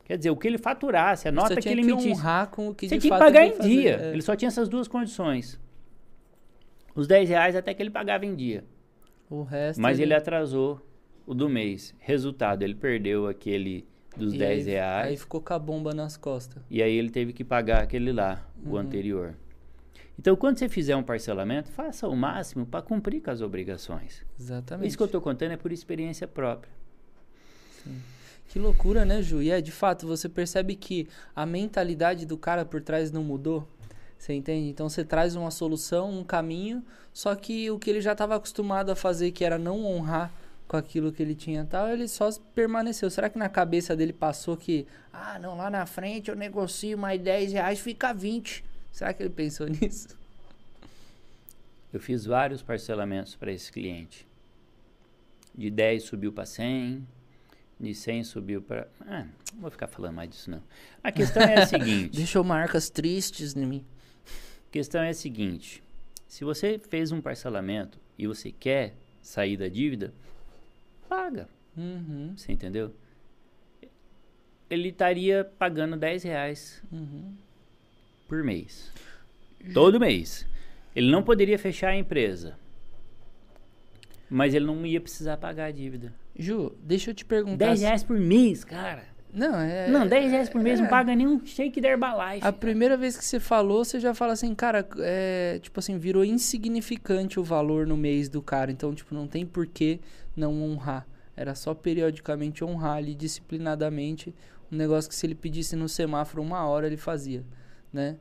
[0.05, 2.11] Quer dizer, o que ele faturasse, a nota que ele emitisse.
[2.11, 3.99] honrar com o que Você tinha que pagar em dia.
[4.01, 4.13] É.
[4.13, 5.59] Ele só tinha essas duas condições
[6.95, 8.65] os 10 reais até que ele pagava em dia.
[9.29, 9.81] O resto.
[9.81, 10.81] Mas ele, ele atrasou
[11.27, 11.95] o do mês.
[11.99, 13.87] Resultado, ele perdeu aquele
[14.17, 15.09] dos e 10 aí, reais.
[15.09, 16.63] Aí ficou com a bomba nas costas.
[16.71, 18.73] E aí ele teve que pagar aquele lá, uhum.
[18.73, 19.35] o anterior.
[20.17, 24.25] Então, quando você fizer um parcelamento, faça o máximo para cumprir com as obrigações.
[24.39, 24.87] Exatamente.
[24.87, 26.71] Isso que eu estou contando é por experiência própria.
[27.83, 28.01] Sim.
[28.49, 29.43] Que loucura, né, Ju?
[29.43, 33.67] E é, de fato, você percebe que a mentalidade do cara por trás não mudou?
[34.19, 34.69] Você entende?
[34.71, 38.91] Então você traz uma solução, um caminho, só que o que ele já estava acostumado
[38.91, 40.33] a fazer, que era não honrar
[40.67, 43.11] com aquilo que ele tinha tal, ele só permaneceu.
[43.11, 47.21] Será que na cabeça dele passou que, ah, não, lá na frente eu negocio mais
[47.21, 48.65] 10 reais, fica 20?
[48.91, 50.09] Será que ele pensou nisso?
[51.93, 54.27] Eu fiz vários parcelamentos para esse cliente.
[55.55, 57.07] De 10 subiu para 100,
[57.85, 58.89] de 100 subiu para.
[59.07, 60.63] Ah, não vou ficar falando mais disso não.
[61.03, 63.85] A questão é a seguinte: Deixou marcas tristes em mim
[64.75, 65.81] questão é a seguinte:
[66.27, 70.13] se você fez um parcelamento e você quer sair da dívida,
[71.09, 71.49] paga.
[71.77, 72.35] Uhum.
[72.37, 72.93] Você entendeu?
[74.69, 77.37] Ele estaria pagando 10 reais uhum.
[78.27, 78.93] por mês.
[79.73, 80.45] Todo mês.
[80.95, 82.59] Ele não poderia fechar a empresa.
[84.29, 86.13] Mas ele não ia precisar pagar a dívida.
[86.37, 87.67] Ju, deixa eu te perguntar.
[87.67, 89.05] 10 reais por mês, cara.
[89.33, 89.89] Não, é.
[89.89, 90.83] não, 10 reais por mês é.
[90.83, 92.47] não paga nenhum shake da Herbalife.
[92.47, 96.25] A primeira vez que você falou, você já fala assim, cara, é, tipo assim, virou
[96.25, 98.71] insignificante o valor no mês do cara.
[98.71, 100.01] Então, tipo, não tem por que
[100.37, 101.05] não honrar.
[101.37, 104.33] Era só periodicamente honrar ali, disciplinadamente,
[104.71, 107.45] um negócio que se ele pedisse no semáforo uma hora, ele fazia,
[107.93, 108.17] né?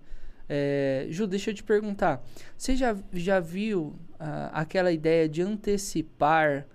[0.49, 2.23] É, Ju, deixa eu te perguntar.
[2.57, 6.65] Você já, já viu ah, aquela ideia de antecipar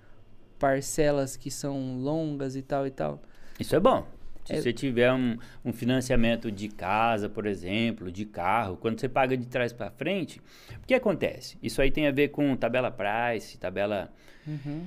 [0.59, 3.21] parcelas que são longas e tal e tal?
[3.59, 4.07] Isso é bom.
[4.45, 9.09] Se É- você tiver um, um financiamento de casa, por exemplo, de carro, quando você
[9.09, 10.41] paga de trás para frente,
[10.83, 11.59] o que acontece?
[11.63, 14.11] Isso aí tem a ver com tabela price, tabela.
[14.47, 14.87] Uhum.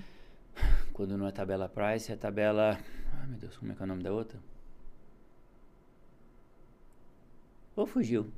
[0.94, 2.78] Quando não é tabela price, é tabela.
[3.20, 4.40] Ai meu Deus, como é que é o nome da outra?
[7.76, 8.32] Ou fugiu.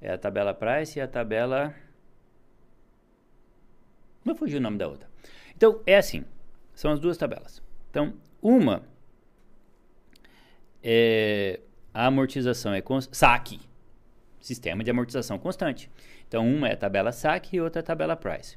[0.00, 1.74] É a tabela price e a tabela.
[4.24, 5.08] Não fugiu o nome da outra.
[5.56, 6.24] Então, é assim.
[6.78, 7.60] São as duas tabelas.
[7.90, 8.84] Então, uma
[10.80, 11.58] é
[11.92, 13.58] a amortização é saque.
[14.40, 15.90] Sistema de amortização constante.
[16.28, 18.56] Então, uma é a tabela saque e outra é a tabela price.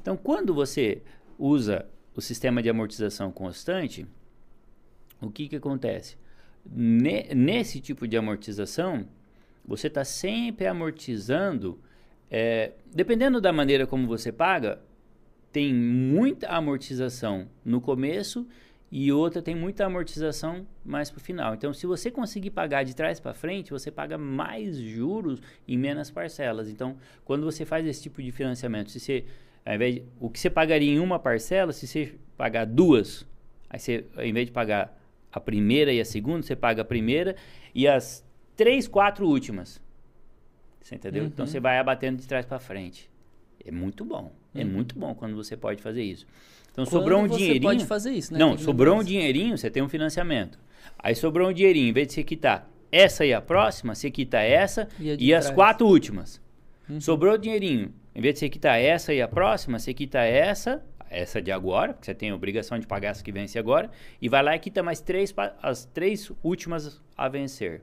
[0.00, 1.02] Então, quando você
[1.38, 4.08] usa o sistema de amortização constante,
[5.20, 6.16] o que, que acontece?
[6.66, 9.06] Ne- nesse tipo de amortização,
[9.64, 11.80] você está sempre amortizando.
[12.28, 14.80] é, dependendo da maneira como você paga,
[15.52, 18.46] tem muita amortização no começo
[18.90, 21.54] e outra tem muita amortização mais para o final.
[21.54, 26.10] Então, se você conseguir pagar de trás para frente, você paga mais juros em menos
[26.10, 26.68] parcelas.
[26.68, 29.24] Então, quando você faz esse tipo de financiamento, se você,
[29.64, 33.26] ao invés de, o que você pagaria em uma parcela, se você pagar duas,
[33.70, 34.98] aí você, ao invés de pagar
[35.30, 37.34] a primeira e a segunda, você paga a primeira
[37.74, 38.22] e as
[38.54, 39.80] três, quatro últimas.
[40.82, 41.24] Você entendeu?
[41.24, 41.50] Então Uhum.
[41.50, 43.08] você vai abatendo de trás para frente.
[43.64, 44.32] É muito bom.
[44.54, 44.70] É Uhum.
[44.70, 46.26] muito bom quando você pode fazer isso.
[46.72, 47.62] Então Quando sobrou um você dinheirinho.
[47.62, 48.38] pode fazer isso, né?
[48.38, 50.58] Não, sobrou um dinheirinho, você tem um financiamento.
[50.98, 54.38] Aí sobrou um dinheirinho, em vez de você quitar essa e a próxima, você quita
[54.40, 56.40] essa E e as quatro últimas.
[56.88, 57.00] Uhum.
[57.00, 57.92] Sobrou dinheirinho.
[58.14, 61.92] Em vez de você quitar essa e a próxima, você quita essa, essa de agora,
[61.94, 64.58] porque você tem a obrigação de pagar essa que vence agora, e vai lá e
[64.58, 67.82] quita mais três, as três últimas a vencer.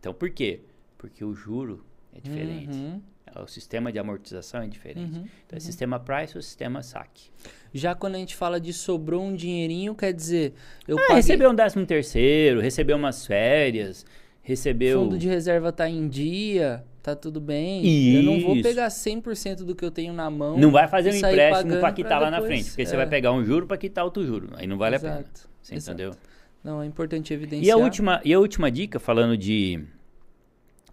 [0.00, 0.60] Então por quê?
[0.96, 2.76] Porque o juro é diferente.
[2.76, 3.02] Uhum,
[3.42, 5.16] O sistema de amortização é diferente.
[5.18, 5.24] uhum.
[5.46, 7.30] Então é sistema price ou sistema saque.
[7.72, 10.54] Já quando a gente fala de sobrou um dinheirinho, quer dizer,
[10.88, 14.04] eu Ah, paguei, recebeu um décimo terceiro, recebeu umas férias,
[14.42, 15.00] recebeu...
[15.02, 17.84] fundo de reserva tá em dia, tá tudo bem.
[18.16, 18.62] Eu não vou Isso.
[18.62, 20.56] pegar 100% do que eu tenho na mão.
[20.56, 22.96] Não vai fazer um empréstimo para quitar pra lá na depois- frente, porque você é.
[22.96, 24.48] vai pegar um juro para quitar outro juro.
[24.54, 25.14] Aí não vale a pena.
[25.20, 25.94] Exato, Você exato.
[26.00, 26.18] entendeu?
[26.64, 27.64] Não, é importante evidenciar.
[27.64, 29.84] E a, última, e a última dica, falando de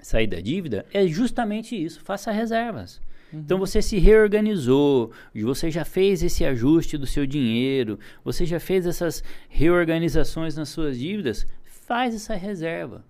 [0.04, 2.02] sair da dívida, é justamente isso.
[2.02, 3.02] Faça reservas.
[3.32, 3.40] Uhum.
[3.40, 8.86] Então você se reorganizou, você já fez esse ajuste do seu dinheiro, você já fez
[8.86, 13.04] essas reorganizações nas suas dívidas, faz essa reserva.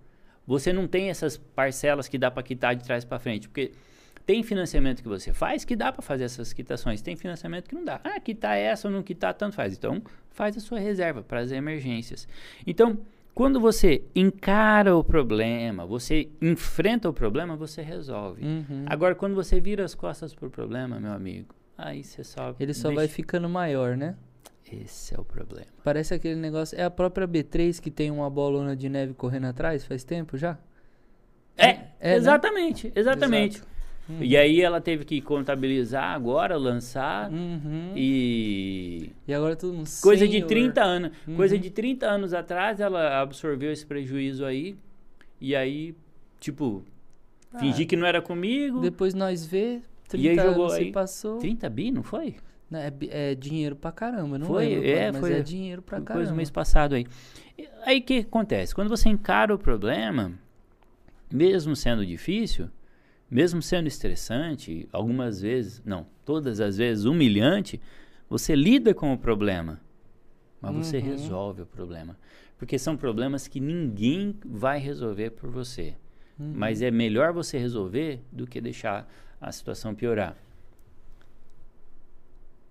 [0.46, 3.72] Você não tem essas parcelas que dá para quitar de trás para frente, porque
[4.26, 7.84] tem financiamento que você faz que dá para fazer essas quitações, tem financiamento que não
[7.84, 8.00] dá.
[8.04, 9.74] Ah, quitar essa ou não quitar, tanto faz.
[9.74, 12.26] Então, faz a sua reserva para as emergências.
[12.66, 12.98] Então,
[13.34, 18.44] quando você encara o problema, você enfrenta o problema, você resolve.
[18.44, 18.84] Uhum.
[18.86, 22.54] Agora, quando você vira as costas pro problema, meu amigo, aí você só.
[22.60, 24.14] Ele só deixa- vai ficando maior, né?
[24.72, 25.66] Esse é o problema.
[25.82, 26.78] Parece aquele negócio.
[26.78, 30.58] É a própria B3 que tem uma bolona de neve correndo atrás faz tempo já?
[31.56, 31.68] É,
[32.00, 32.16] É, né?
[32.16, 33.56] exatamente, exatamente.
[33.58, 33.73] Exato.
[34.08, 34.18] Uhum.
[34.22, 37.92] E aí ela teve que contabilizar agora, lançar Uhum.
[37.96, 39.88] e E agora todo mundo.
[40.02, 40.46] coisa de senhor.
[40.46, 41.36] 30 anos, Uhum.
[41.36, 44.76] coisa de 30 anos atrás ela absorveu esse prejuízo aí
[45.40, 45.94] e aí
[46.38, 46.84] tipo
[47.52, 48.80] Ah, fingir que não era comigo.
[48.80, 51.38] Depois nós vê, 30 E aí jogou anos aí passou.
[51.38, 52.36] 30 bi, não foi?
[52.70, 55.98] Né, É, é dinheiro pra caramba, não Foi, lembro, é, mas foi- é dinheiro pra
[55.98, 56.26] Foi caramba.
[56.30, 57.06] do mês passado aí.
[57.86, 58.74] Aí o que acontece?
[58.74, 60.32] Quando você encara o problema,
[61.32, 62.68] mesmo sendo difícil,
[63.30, 67.80] mesmo sendo estressante, algumas vezes, não, todas as vezes humilhante,
[68.28, 69.80] você lida com o problema,
[70.60, 71.04] mas você Uhum.
[71.04, 72.16] resolve o problema.
[72.58, 75.96] Porque são problemas que ninguém vai resolver por você.
[76.38, 76.52] Uhum.
[76.54, 79.08] Mas é melhor você resolver do que deixar
[79.40, 80.36] a situação piorar.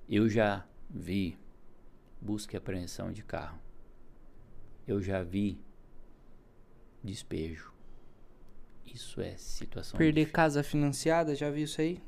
[0.10, 1.38] Eu já vi
[2.22, 3.60] busca e apreensão de carro.
[4.88, 5.58] Eu já vi
[7.04, 7.73] despejo.
[8.86, 10.34] Isso é situação Perder difícil.
[10.34, 12.02] casa financiada, já viu isso aí?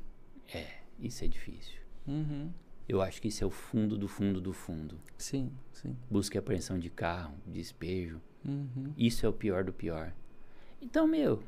[0.52, 0.66] É,
[1.00, 1.80] isso é difícil.
[2.06, 2.52] Uhum.
[2.88, 5.00] Eu acho que isso é o fundo do fundo do fundo.
[5.18, 5.96] Sim, sim.
[6.08, 8.20] Busca e apreensão de carro, despejo.
[8.44, 8.92] Uhum.
[8.96, 10.12] Isso é o pior do pior.
[10.80, 11.42] Então, meu,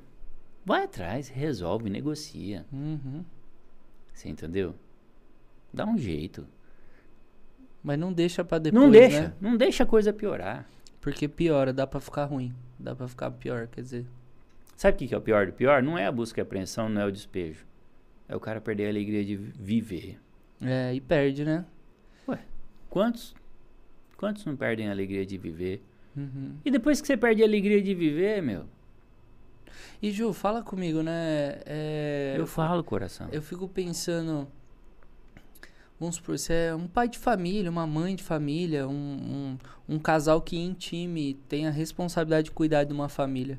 [0.65, 2.67] vai atrás, resolve, negocia.
[2.73, 3.25] Uhum.
[4.13, 4.75] Você entendeu?
[5.73, 6.45] Dá um jeito.
[7.83, 9.35] Mas não deixa pra depois, não deixa, né?
[9.41, 10.69] não deixa a coisa piorar.
[11.01, 12.53] Porque piora, dá pra ficar ruim.
[12.77, 14.07] Dá pra ficar pior, quer dizer.
[14.79, 15.83] Sabe o que que é o pior do pior?
[15.83, 17.67] Não é a busca e apreensão, não é o despejo.
[18.29, 20.21] É o cara perder a alegria de vi- viver.
[20.63, 21.65] É, e perde, né?
[22.89, 23.35] Quantos?
[24.17, 25.83] Quantos não perdem a alegria de viver?
[26.17, 26.55] Uhum.
[26.65, 28.65] E depois que você perde a alegria de viver, meu,
[30.01, 31.59] E Ju, fala comigo, né?
[31.67, 33.29] É, eu falo, coração.
[33.33, 34.47] Eu fico pensando.
[35.99, 38.93] Vamos supor, você é um pai de família, uma mãe de família, um,
[39.89, 43.59] um, um casal que em time tem a responsabilidade de cuidar de uma família.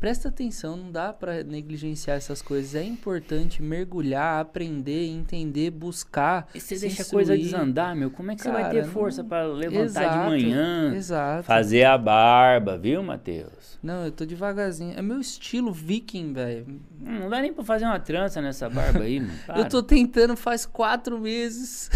[0.00, 2.76] Presta atenção, não dá pra negligenciar essas coisas.
[2.76, 6.46] É importante mergulhar, aprender, entender, buscar.
[6.54, 8.08] E você deixa a coisa desandar, meu.
[8.08, 10.94] Como é que você vai Cara, ter força não- pra levantar Exato, de manhã?
[10.94, 11.42] Exato.
[11.42, 13.76] Fazer a barba, viu, Matheus?
[13.82, 14.96] Não, eu tô devagarzinho.
[14.96, 16.66] É meu estilo viking, velho.
[17.00, 19.32] Hum, Não dá nem pra fazer uma trança nessa barba aí, mano.
[19.48, 19.58] Para.
[19.58, 21.90] Eu tô tentando faz quatro meses.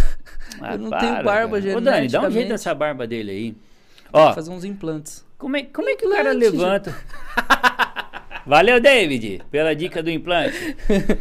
[0.60, 1.76] Ah, eu não para, tenho barba cara.
[1.76, 3.56] Ô, Dani, dá um jeito nessa barba dele aí.
[4.12, 5.24] Ó, fazer uns implantes.
[5.38, 6.92] como é, como é que o cara levanta?
[8.46, 10.76] Valeu, David, pela dica do implante.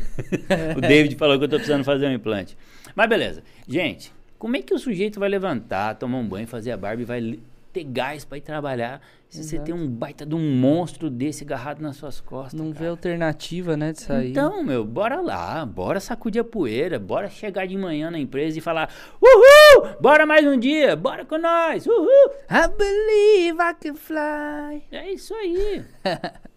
[0.75, 2.57] o David falou que eu tô precisando fazer um implante.
[2.95, 3.43] Mas beleza.
[3.67, 7.05] Gente, como é que o sujeito vai levantar, tomar um banho, fazer a barba e
[7.05, 7.39] vai
[7.71, 9.71] ter gás pra ir trabalhar se você Exato.
[9.71, 12.59] tem um baita de um monstro desse agarrado nas suas costas?
[12.59, 12.83] Não cara?
[12.83, 14.31] vê alternativa, né, de sair.
[14.31, 18.61] Então, meu, bora lá, bora sacudir a poeira, bora chegar de manhã na empresa e
[18.61, 19.95] falar: Uhul!
[20.01, 22.31] Bora mais um dia, bora com nós, uhul!
[22.49, 24.83] I believe I can fly.
[24.91, 25.85] É isso aí.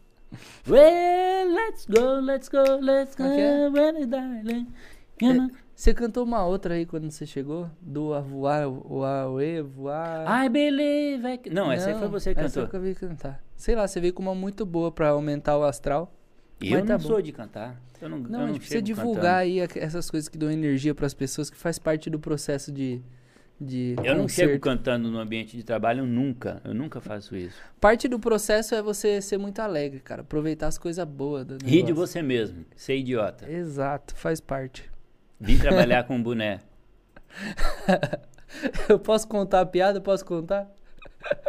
[0.68, 3.68] well, let's go, let's go, let's go, é é?
[3.70, 4.66] well, darling.
[5.20, 5.50] Know.
[5.74, 7.68] Você cantou uma outra aí quando você chegou?
[7.80, 10.44] Do a voar, o Aue, voar.
[10.44, 11.50] I believe I can...
[11.52, 12.62] Não, essa aí foi você que essa cantou.
[12.62, 13.42] eu acabei de cantar.
[13.56, 16.12] Sei lá, você veio com uma muito boa pra aumentar o astral.
[16.60, 17.06] E eu tá não bom.
[17.08, 17.80] sou de cantar.
[18.00, 19.36] Eu não, Não, eu a não gente precisa divulgar cantando.
[19.38, 23.02] aí a- essas coisas que dão energia pras pessoas, que faz parte do processo de.
[23.60, 26.60] De Eu não chego cantando no ambiente de trabalho nunca.
[26.64, 27.56] Eu nunca faço isso.
[27.80, 30.22] Parte do processo é você ser muito alegre, cara.
[30.22, 32.64] Aproveitar as coisas boas do Ri de você mesmo.
[32.76, 33.50] Ser idiota.
[33.50, 34.90] Exato, faz parte.
[35.40, 36.60] Vim trabalhar com um boné.
[38.88, 40.00] Eu posso contar a piada?
[40.00, 40.70] Posso contar?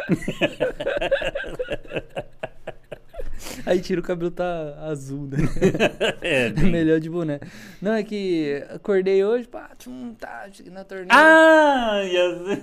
[3.66, 5.38] Aí tira o cabelo tá azul, né?
[6.20, 7.40] É, bem- melhor de boné.
[7.80, 11.12] Não, é que acordei hoje, pá, tchum, tá, cheguei na torneira.
[11.14, 12.62] Ah, yes.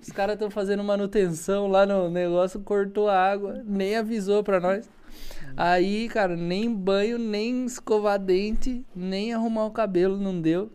[0.00, 4.88] Os caras estão fazendo manutenção lá no negócio, cortou a água, nem avisou pra nós.
[5.56, 10.70] Aí, cara, nem banho, nem escovar dente, nem arrumar o cabelo não deu.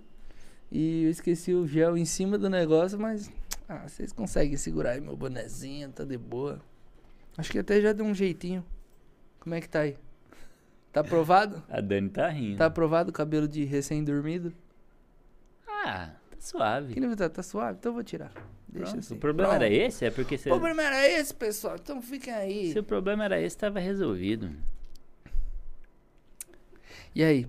[0.71, 3.31] E eu esqueci o gel em cima do negócio, mas
[3.69, 6.59] ah, vocês conseguem segurar aí meu bonezinho, tá de boa.
[7.37, 8.63] Acho que até já deu um jeitinho.
[9.39, 9.97] Como é que tá aí?
[10.91, 11.63] Tá aprovado?
[11.69, 12.57] A Dani tá rindo.
[12.57, 14.53] Tá aprovado o cabelo de recém-dormido?
[15.67, 16.93] Ah, tá suave.
[16.93, 17.29] Que nível tá?
[17.29, 17.77] Tá suave?
[17.79, 18.31] Então eu vou tirar.
[18.67, 18.99] Deixa Pronto.
[18.99, 19.15] assim.
[19.15, 19.63] O problema Pronto.
[19.63, 20.05] era esse?
[20.05, 20.49] É porque você...
[20.49, 21.75] O problema era esse, pessoal.
[21.75, 22.71] Então fiquem aí.
[22.71, 24.49] Se o problema era esse, tava resolvido.
[27.15, 27.47] E aí?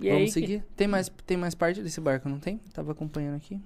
[0.00, 0.64] E Vamos aí, seguir?
[0.76, 2.58] Tem, mais, tem mais parte desse barco, não tem?
[2.72, 3.60] Tava acompanhando aqui.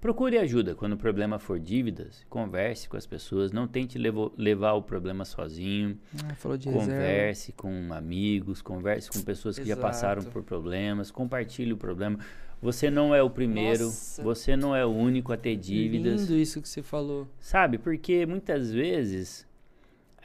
[0.00, 2.24] Procure ajuda quando o problema for dívidas.
[2.30, 3.52] Converse com as pessoas.
[3.52, 5.98] Não tente levo- levar o problema sozinho.
[6.24, 6.90] Ah, falou de reserva.
[6.94, 8.62] Converse com amigos.
[8.62, 10.32] Converse com pessoas que já passaram Exato.
[10.32, 11.10] por problemas.
[11.10, 12.18] Compartilhe o problema.
[12.62, 13.84] Você não é o primeiro.
[13.84, 14.22] Nossa.
[14.22, 16.22] Você não é o único a ter dívidas.
[16.22, 17.28] Lindo isso que você falou.
[17.38, 17.76] Sabe?
[17.76, 19.46] Porque muitas vezes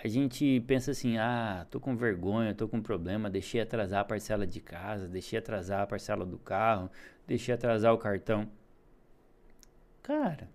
[0.01, 4.47] a gente pensa assim: ah, tô com vergonha, tô com problema, deixei atrasar a parcela
[4.47, 6.89] de casa, deixei atrasar a parcela do carro,
[7.27, 8.47] deixei atrasar o cartão.
[10.05, 10.47] Cara,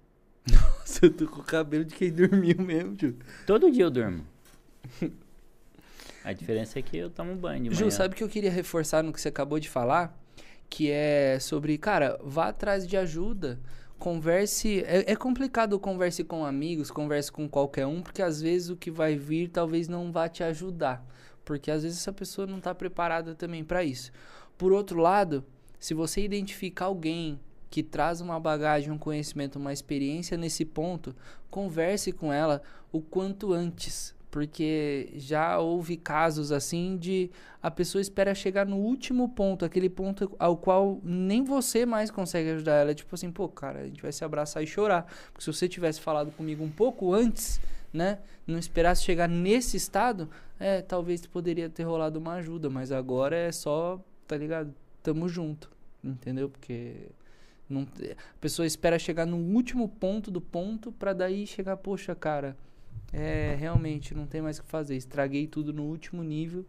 [0.48, 3.16] Nossa, eu tô com o cabelo de quem dormiu mesmo, tio.
[3.44, 4.24] todo dia eu durmo.
[6.22, 7.76] A diferença é que eu tomo banho de manhã.
[7.76, 10.16] Ju, sabe o que eu queria reforçar no que você acabou de falar?
[10.68, 13.58] Que é sobre, cara, vá atrás de ajuda.
[13.98, 14.84] Converse.
[14.84, 18.88] É, é complicado converse com amigos, converse com qualquer um, porque às vezes o que
[18.90, 21.04] vai vir talvez não vá te ajudar.
[21.44, 24.12] Porque às vezes essa pessoa não tá preparada também para isso.
[24.56, 25.44] Por outro lado,
[25.80, 31.14] se você identificar alguém que traz uma bagagem, um conhecimento, uma experiência nesse ponto,
[31.48, 34.14] converse com ela o quanto antes.
[34.30, 37.30] Porque já houve casos assim de
[37.60, 42.50] a pessoa espera chegar no último ponto, aquele ponto ao qual nem você mais consegue
[42.50, 42.94] ajudar ela.
[42.94, 45.02] Tipo assim, pô, cara, a gente vai se abraçar e chorar.
[45.32, 47.60] Porque se você tivesse falado comigo um pouco antes,
[47.92, 48.18] né?
[48.46, 50.28] Não esperasse chegar nesse estado,
[50.60, 52.70] é, talvez poderia ter rolado uma ajuda.
[52.70, 54.72] Mas agora é só, tá ligado?
[55.02, 55.68] Tamo junto.
[56.04, 56.48] Entendeu?
[56.48, 57.08] Porque
[57.70, 62.56] não, a pessoa espera chegar no último ponto do ponto pra daí chegar, poxa, cara,
[63.12, 64.96] é realmente não tem mais o que fazer.
[64.96, 66.64] Estraguei tudo no último nível.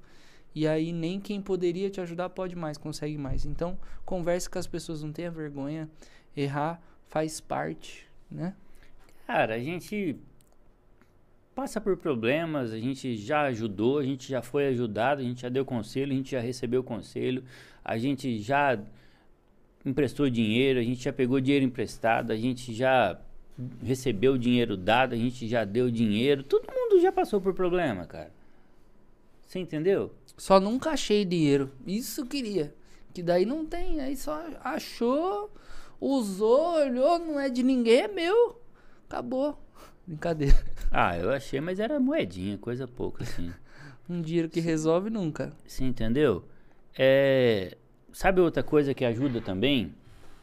[0.54, 3.46] E aí nem quem poderia te ajudar pode mais, consegue mais.
[3.46, 5.90] Então, converse com as pessoas, não tenha vergonha.
[6.36, 8.56] Errar faz parte, né?
[9.26, 10.18] Cara, a gente
[11.56, 15.50] passa por problemas, a gente já ajudou, a gente já foi ajudado, a gente já
[15.50, 17.44] deu conselho, a gente já recebeu conselho,
[17.84, 18.80] a gente já
[19.86, 23.20] emprestou dinheiro, a gente já pegou dinheiro emprestado, a gente já
[23.84, 28.32] recebeu dinheiro dado, a gente já deu dinheiro, todo mundo já passou por problema, cara.
[29.46, 30.14] Você entendeu?
[30.38, 31.72] Só nunca achei dinheiro.
[31.86, 32.74] Isso eu queria.
[33.14, 34.00] Que daí não tem.
[34.00, 35.52] Aí só achou,
[36.00, 38.62] usou, olhou, não é de ninguém, é meu.
[39.10, 39.62] Acabou.
[40.08, 40.56] Brincadeira.
[40.90, 43.52] Ah, eu achei, mas era moedinha, coisa pouca, assim.
[44.10, 45.54] Um dinheiro que resolve nunca.
[45.66, 46.44] Você entendeu?
[46.98, 47.78] É,
[48.14, 49.94] sabe outra coisa que ajuda também?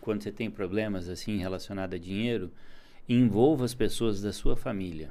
[0.01, 2.51] Quando você tem problemas assim relacionados a dinheiro,
[3.09, 5.11] envolva as pessoas da sua família.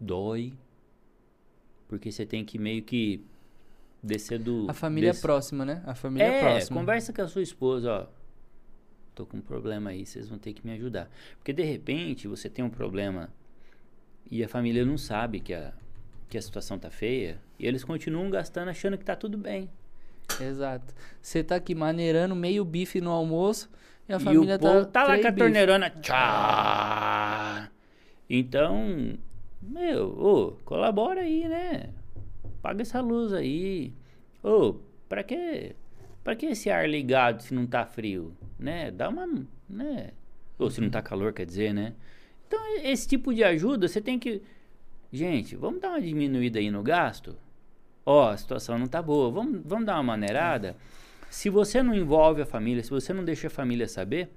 [0.00, 0.52] Dói.
[1.88, 3.24] Porque você tem que meio que
[4.02, 4.66] descer do.
[4.68, 5.82] A família desse- é próxima, né?
[5.86, 6.80] A família é, É, próxima.
[6.80, 8.06] conversa com a sua esposa, ó.
[9.14, 11.10] Tô com um problema aí, vocês vão ter que me ajudar.
[11.36, 13.28] Porque de repente você tem um problema
[14.30, 15.74] e a família não sabe que a,
[16.30, 19.68] que a situação tá feia e eles continuam gastando achando que tá tudo bem.
[20.40, 20.94] Exato.
[21.20, 23.70] Você tá aqui maneirando meio bife no almoço
[24.08, 25.04] e a e família o povo tá.
[25.04, 25.90] tá lá com a torneirona.
[25.90, 27.70] Tchá!
[28.28, 29.18] Então,
[29.60, 31.90] meu, ô, colabora aí, né?
[32.60, 33.92] Paga essa luz aí.
[34.42, 34.76] Ô,
[35.08, 35.74] pra que
[36.24, 38.90] Pra que esse ar ligado se não tá frio, né?
[38.90, 39.26] Dá uma,
[39.68, 40.10] né?
[40.58, 41.94] Ou se não tá calor, quer dizer, né?
[42.46, 44.42] Então, esse tipo de ajuda, você tem que
[45.12, 47.36] Gente, vamos dar uma diminuída aí no gasto?
[48.04, 49.30] Ó, a situação não tá boa.
[49.30, 50.76] Vamos, vamos dar uma maneirada?
[51.30, 54.30] Se você não envolve a família, se você não deixa a família saber,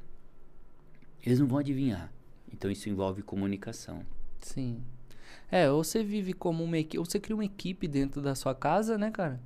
[1.25, 2.11] eles não vão adivinhar.
[2.51, 4.05] Então isso envolve comunicação.
[4.39, 4.81] Sim.
[5.51, 8.55] É, ou você vive como uma equipe, ou você cria uma equipe dentro da sua
[8.55, 9.39] casa, né, cara?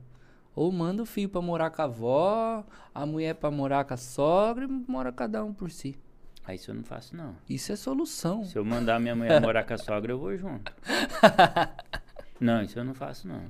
[0.56, 3.98] Ou manda o filho pra morar com a avó, a mulher pra morar com a
[3.98, 5.98] sogra e mora cada um por si.
[6.46, 7.36] Aí isso eu não faço, não.
[7.50, 8.44] Isso é solução.
[8.44, 10.74] Se eu mandar minha mulher morar com a sogra, eu vou junto.
[12.40, 13.42] Não, isso eu não faço, não.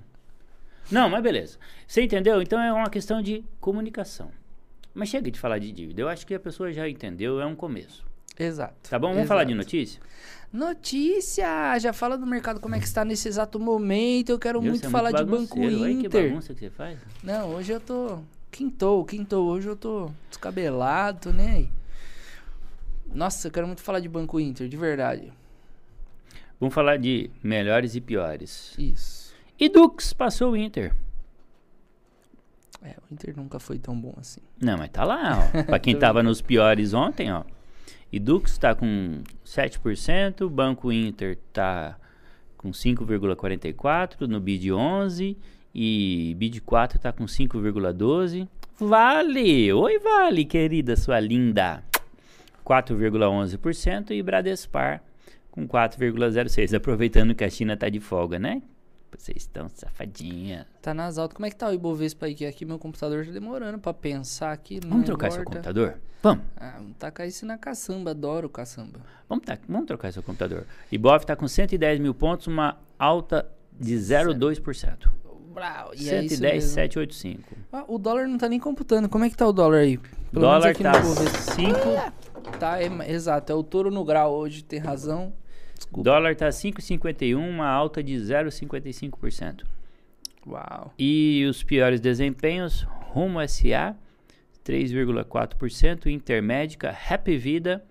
[0.91, 1.57] Não, mas beleza.
[1.87, 2.41] Você entendeu?
[2.41, 4.31] Então é uma questão de comunicação.
[4.93, 6.01] Mas chega de falar de dívida.
[6.01, 8.03] Eu acho que a pessoa já entendeu, é um começo.
[8.37, 8.89] Exato.
[8.89, 9.13] Tá bom?
[9.13, 9.65] Vamos falar de Exato.
[9.65, 10.01] notícia?
[10.51, 11.77] Notícia!
[11.77, 14.29] Já fala do mercado como é que está nesse exato momento.
[14.31, 15.83] Eu quero muito é falar de Banco bagunceiro.
[15.83, 16.29] Olha que Inter.
[16.29, 16.97] bagunça que você faz.
[17.23, 18.19] Não, hoje eu tô.
[18.51, 19.47] Quintou, quintou.
[19.47, 21.69] Hoje eu tô descabelado, tô nem aí.
[23.13, 25.31] Nossa, eu quero muito falar de Banco Inter, de verdade.
[26.59, 28.73] Vamos falar de melhores e piores.
[28.77, 29.18] Isso.
[29.59, 30.95] E Dux passou o Inter.
[32.81, 34.39] É, o Inter nunca foi tão bom assim.
[34.61, 35.63] Não, mas tá lá, ó.
[35.67, 37.43] pra quem tava nos piores ontem, ó.
[38.11, 41.97] E Dux tá com 7%, o Banco Inter tá
[42.57, 45.37] com 5,44%, no BID 11
[45.75, 48.47] e BID 4 tá com 5,12%.
[48.79, 49.73] Vale!
[49.73, 51.83] Oi, Vale, querida, sua linda.
[52.65, 55.03] 4,11% e Bradespar
[55.51, 56.77] com 4,06%.
[56.77, 58.61] Aproveitando que a China tá de folga, né?
[59.19, 60.65] Vocês estão safadinha.
[60.81, 61.35] Tá nas altas.
[61.35, 62.33] Como é que tá o Ibovespa aí?
[62.33, 64.79] Que aqui meu computador tá demorando pra pensar aqui.
[64.81, 65.57] Vamos trocar seu importa.
[65.57, 65.99] computador?
[66.23, 66.45] Vamos.
[66.55, 68.11] Ah, vamos tacar isso na caçamba.
[68.11, 68.99] Adoro caçamba.
[69.27, 70.65] Vamos, tá- vamos trocar seu computador.
[70.89, 73.45] Ibov está com 110 mil pontos, uma alta
[73.77, 75.11] de 0,2%.
[75.53, 76.69] Brau, e é isso mesmo.
[76.69, 77.55] 110,785.
[77.73, 79.09] Ah, o dólar não tá nem computando.
[79.09, 79.97] Como é que tá o dólar aí?
[79.97, 81.51] Pelo Dólar tá Ibovespa.
[81.53, 83.51] 5, Tá, é- exato.
[83.51, 84.63] É o touro no grau hoje.
[84.63, 85.33] Tem razão.
[85.79, 86.03] Desculpa.
[86.03, 89.63] dólar tá 5,51, uma alta de 0,55%.
[90.45, 90.93] Uau.
[90.97, 93.95] E os piores desempenhos, Rumo SA
[94.63, 97.83] 3,4%, Intermédica, Happy Vida,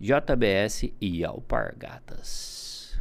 [0.00, 2.98] JBS e Alpargatas.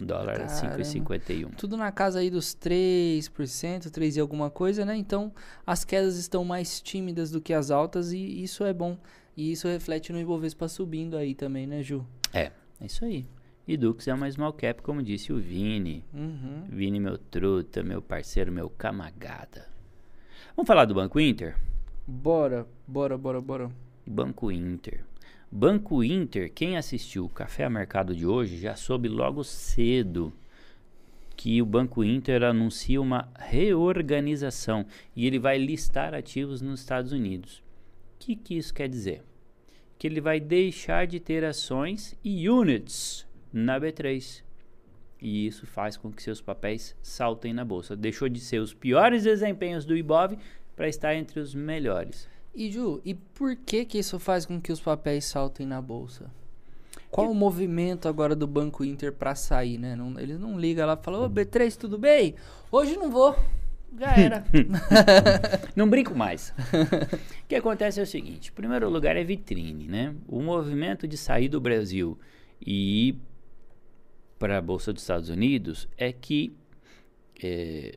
[0.00, 0.82] Dólar a Caramba.
[0.84, 1.54] 5,51.
[1.56, 4.94] Tudo na casa aí dos 3%, 3 e alguma coisa, né?
[4.94, 5.32] Então,
[5.66, 8.98] as quedas estão mais tímidas do que as altas e isso é bom.
[9.36, 12.06] E isso reflete no Ibovespa subindo aí também, né, Ju?
[12.32, 13.26] É, é isso aí.
[13.66, 16.04] E Dux é uma small cap, como disse o Vini.
[16.14, 16.64] Uhum.
[16.68, 19.66] Vini, meu truta, meu parceiro, meu camagada.
[20.54, 21.56] Vamos falar do Banco Inter?
[22.06, 23.70] Bora, bora, bora, bora.
[24.06, 25.04] Banco Inter.
[25.50, 30.32] Banco Inter, quem assistiu o Café a Mercado de hoje já soube logo cedo
[31.36, 37.58] que o Banco Inter anuncia uma reorganização e ele vai listar ativos nos Estados Unidos.
[37.58, 37.62] O
[38.18, 39.22] que, que isso quer dizer?
[39.98, 44.42] Que ele vai deixar de ter ações e units na B3.
[45.20, 47.96] E isso faz com que seus papéis saltem na bolsa.
[47.96, 50.36] Deixou de ser os piores desempenhos do Ibov
[50.74, 52.28] para estar entre os melhores.
[52.54, 56.30] E Ju, e por que que isso faz com que os papéis saltem na bolsa?
[57.10, 59.96] Qual o movimento agora do Banco Inter pra sair, né?
[59.96, 62.34] Não, eles não ligam lá e falam, ô B3, tudo bem?
[62.70, 63.34] Hoje não vou.
[63.98, 64.44] Já era.
[65.74, 66.52] Não brinco mais.
[67.42, 70.14] o que acontece é o seguinte: em primeiro lugar é vitrine, né?
[70.26, 72.18] O movimento de sair do Brasil
[72.60, 73.16] e ir
[74.38, 76.54] para a Bolsa dos Estados Unidos é que,
[77.42, 77.96] é,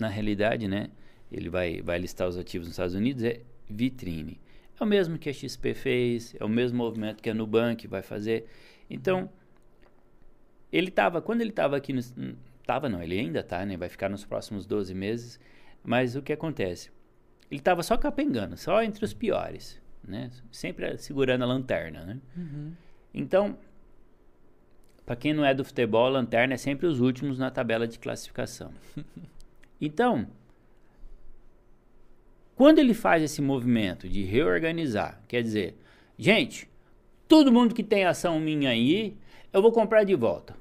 [0.00, 0.90] na realidade, né,
[1.30, 4.40] ele vai, vai listar os ativos nos Estados Unidos, é vitrine.
[4.78, 8.02] É o mesmo que a XP fez, é o mesmo movimento que a Nubank vai
[8.02, 8.46] fazer.
[8.88, 9.30] Então,
[10.72, 12.00] ele estava, quando ele estava aqui, no,
[12.72, 15.38] tava não, ele ainda está, né, vai ficar nos próximos 12 meses,
[15.84, 16.90] mas o que acontece?
[17.50, 22.18] Ele estava só capengando, só entre os piores, né, sempre segurando a lanterna, né.
[22.34, 22.72] Uhum.
[23.12, 23.58] Então,
[25.04, 27.98] para quem não é do futebol, a lanterna é sempre os últimos na tabela de
[27.98, 28.72] classificação.
[29.84, 30.28] Então,
[32.54, 35.76] quando ele faz esse movimento de reorganizar, quer dizer,
[36.16, 36.70] gente,
[37.26, 39.16] todo mundo que tem ação minha aí,
[39.52, 40.54] eu vou comprar de volta.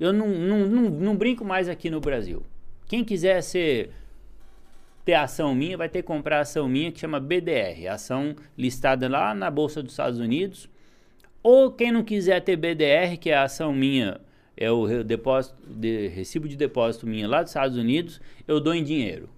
[0.00, 2.42] Eu não, não, não, não brinco mais aqui no Brasil.
[2.88, 3.90] Quem quiser ser
[5.04, 9.34] ter ação minha, vai ter que comprar ação minha que chama BDR, ação listada lá
[9.34, 10.68] na Bolsa dos Estados Unidos.
[11.42, 14.20] Ou quem não quiser ter BDR, que é a ação minha,
[14.56, 18.84] é o depósito de, recibo de depósito minha lá dos Estados Unidos, eu dou em
[18.84, 19.28] dinheiro.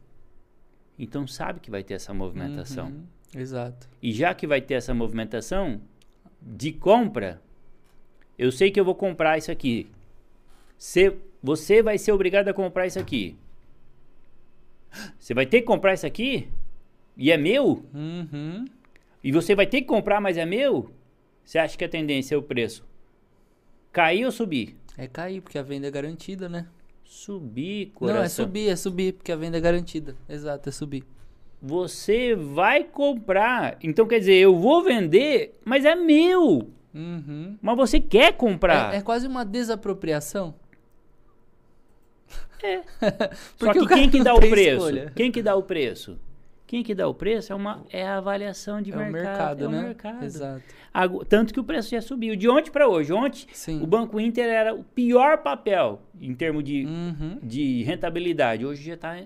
[0.98, 2.88] Então sabe que vai ter essa movimentação.
[2.88, 3.40] Uhum.
[3.40, 3.88] Exato.
[4.02, 5.80] E já que vai ter essa movimentação
[6.40, 7.40] de compra,
[8.38, 9.88] eu sei que eu vou comprar isso aqui.
[10.82, 13.36] Você, você vai ser obrigado a comprar isso aqui.
[15.16, 16.48] Você vai ter que comprar isso aqui?
[17.16, 17.84] E é meu?
[17.94, 18.64] Uhum.
[19.22, 20.92] E você vai ter que comprar, mas é meu?
[21.44, 22.84] Você acha que a tendência é o preço?
[23.92, 24.76] Cair ou subir?
[24.98, 26.66] É cair, porque a venda é garantida, né?
[27.04, 28.16] Subir, coração.
[28.16, 30.16] Não, é subir, é subir, porque a venda é garantida.
[30.28, 31.04] Exato, é subir.
[31.62, 33.78] Você vai comprar.
[33.84, 36.68] Então quer dizer, eu vou vender, mas é meu.
[36.92, 37.56] Uhum.
[37.62, 38.92] Mas você quer comprar.
[38.92, 40.60] É, é quase uma desapropriação.
[42.62, 42.82] É.
[43.58, 44.76] Só Porque que quem que dá o preço?
[44.76, 45.12] escolha.
[45.14, 46.18] Quem que dá o preço?
[46.66, 49.12] Quem que dá o preço é, uma, é a avaliação de é o mercado.
[49.12, 49.82] mercado, é o né?
[49.82, 50.24] mercado.
[50.24, 50.62] Exato.
[51.28, 52.34] Tanto que o preço já subiu.
[52.34, 53.12] De ontem para hoje.
[53.12, 53.82] Ontem, Sim.
[53.82, 57.38] o Banco Inter era o pior papel em termos de, Uhum.
[57.42, 58.64] de rentabilidade.
[58.64, 59.16] Hoje já está.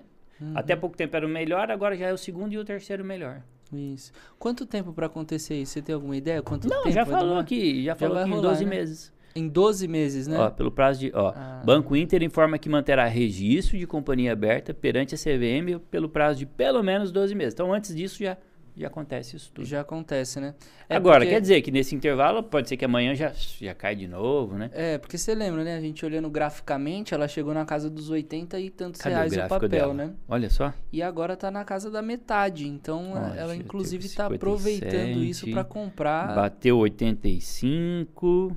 [0.41, 0.51] Uhum.
[0.55, 3.41] Até pouco tempo era o melhor, agora já é o segundo e o terceiro melhor.
[3.73, 4.11] Isso.
[4.37, 5.73] Quanto tempo pra acontecer isso?
[5.73, 6.41] Você tem alguma ideia?
[6.41, 8.69] Quanto Não, tempo já falou aqui, já falou vai aqui em rolar, 12 né?
[8.69, 9.13] meses.
[9.37, 10.37] Em 12 meses, né?
[10.37, 11.11] Ó, pelo prazo de.
[11.13, 11.61] Ó, Ah.
[11.63, 16.45] Banco Inter informa que manterá registro de companhia aberta perante a CVM pelo prazo de
[16.45, 17.53] pelo menos 12 meses.
[17.53, 18.35] Então, antes disso, já,
[18.75, 19.65] já acontece isso tudo.
[19.67, 20.53] Já acontece, né?
[20.89, 23.95] É Agora, porque- quer dizer que nesse intervalo pode ser que amanhã já, já cai
[23.95, 24.69] de novo, né?
[24.73, 25.75] É, porque você lembra, né?
[25.75, 29.31] A gente olhando graficamente, ela chegou na casa dos 80 e tantos Cadê o reais
[29.33, 29.93] o gráfico papel, dela?
[29.93, 30.13] né?
[30.29, 30.73] Olha só.
[30.93, 32.67] E agora tá na casa da metade.
[32.67, 36.35] Então, Ó, ela inclusive teve tá aproveitando isso 57, pra comprar.
[36.35, 38.55] Bateu 85,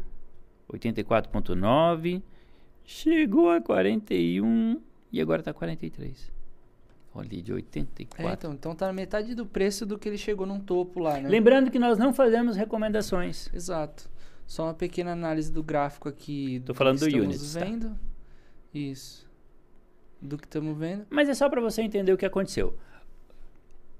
[0.72, 2.22] 84,9,
[2.84, 4.80] chegou a 41
[5.12, 6.32] e agora tá 43.
[7.12, 8.32] Olha, de É, 84.
[8.32, 11.28] então, então tá na metade do preço do que ele chegou num topo lá, né?
[11.28, 13.52] Lembrando que nós não fazemos recomendações.
[13.52, 14.08] Exato.
[14.46, 16.60] Só uma pequena análise do gráfico aqui.
[16.64, 17.64] Que falando do units, tá?
[17.64, 17.98] vendo.
[18.72, 19.28] Isso.
[20.20, 21.06] Do que estamos vendo.
[21.10, 22.76] Mas é só para você entender o que aconteceu.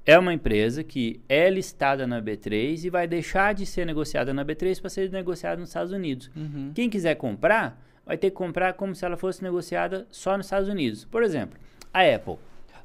[0.05, 4.44] É uma empresa que é listada na B3 e vai deixar de ser negociada na
[4.44, 6.30] B3 para ser negociada nos Estados Unidos.
[6.34, 6.72] Uhum.
[6.74, 10.68] Quem quiser comprar, vai ter que comprar como se ela fosse negociada só nos Estados
[10.68, 11.05] Unidos.
[11.05, 11.59] Por exemplo,
[11.92, 12.36] a Apple.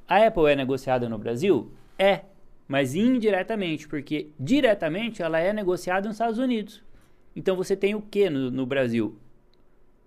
[0.07, 1.71] A Apple é negociada no Brasil?
[1.97, 2.21] É,
[2.67, 6.83] mas indiretamente, porque diretamente ela é negociada nos Estados Unidos.
[7.35, 9.17] Então você tem o que no, no Brasil?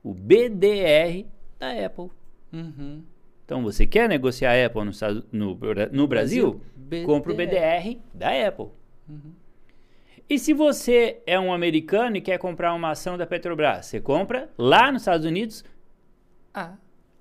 [0.03, 1.27] O BDR
[1.59, 2.11] da Apple.
[2.53, 3.03] Uhum.
[3.49, 4.93] Então você quer negociar a Apple no,
[5.33, 5.59] no,
[5.91, 6.61] no Brasil?
[6.77, 7.07] BDR.
[7.07, 8.67] Compra o BDR da Apple.
[9.09, 9.33] Uhum.
[10.29, 14.51] E se você é um americano e quer comprar uma ação da Petrobras, você compra
[14.59, 15.65] lá nos Estados Unidos
[16.53, 16.75] Ah.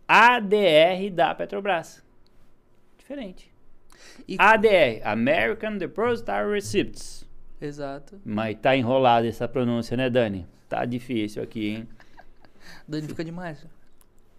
[0.05, 2.03] ADR da Petrobras.
[2.97, 3.49] Diferente.
[4.27, 7.25] E- ADR, American Depositary Receipts.
[7.61, 8.19] Exato.
[8.25, 10.45] Mas tá enrolada essa pronúncia, né, Dani?
[10.67, 11.87] Tá difícil aqui, hein?
[12.85, 13.65] Dani fica demais.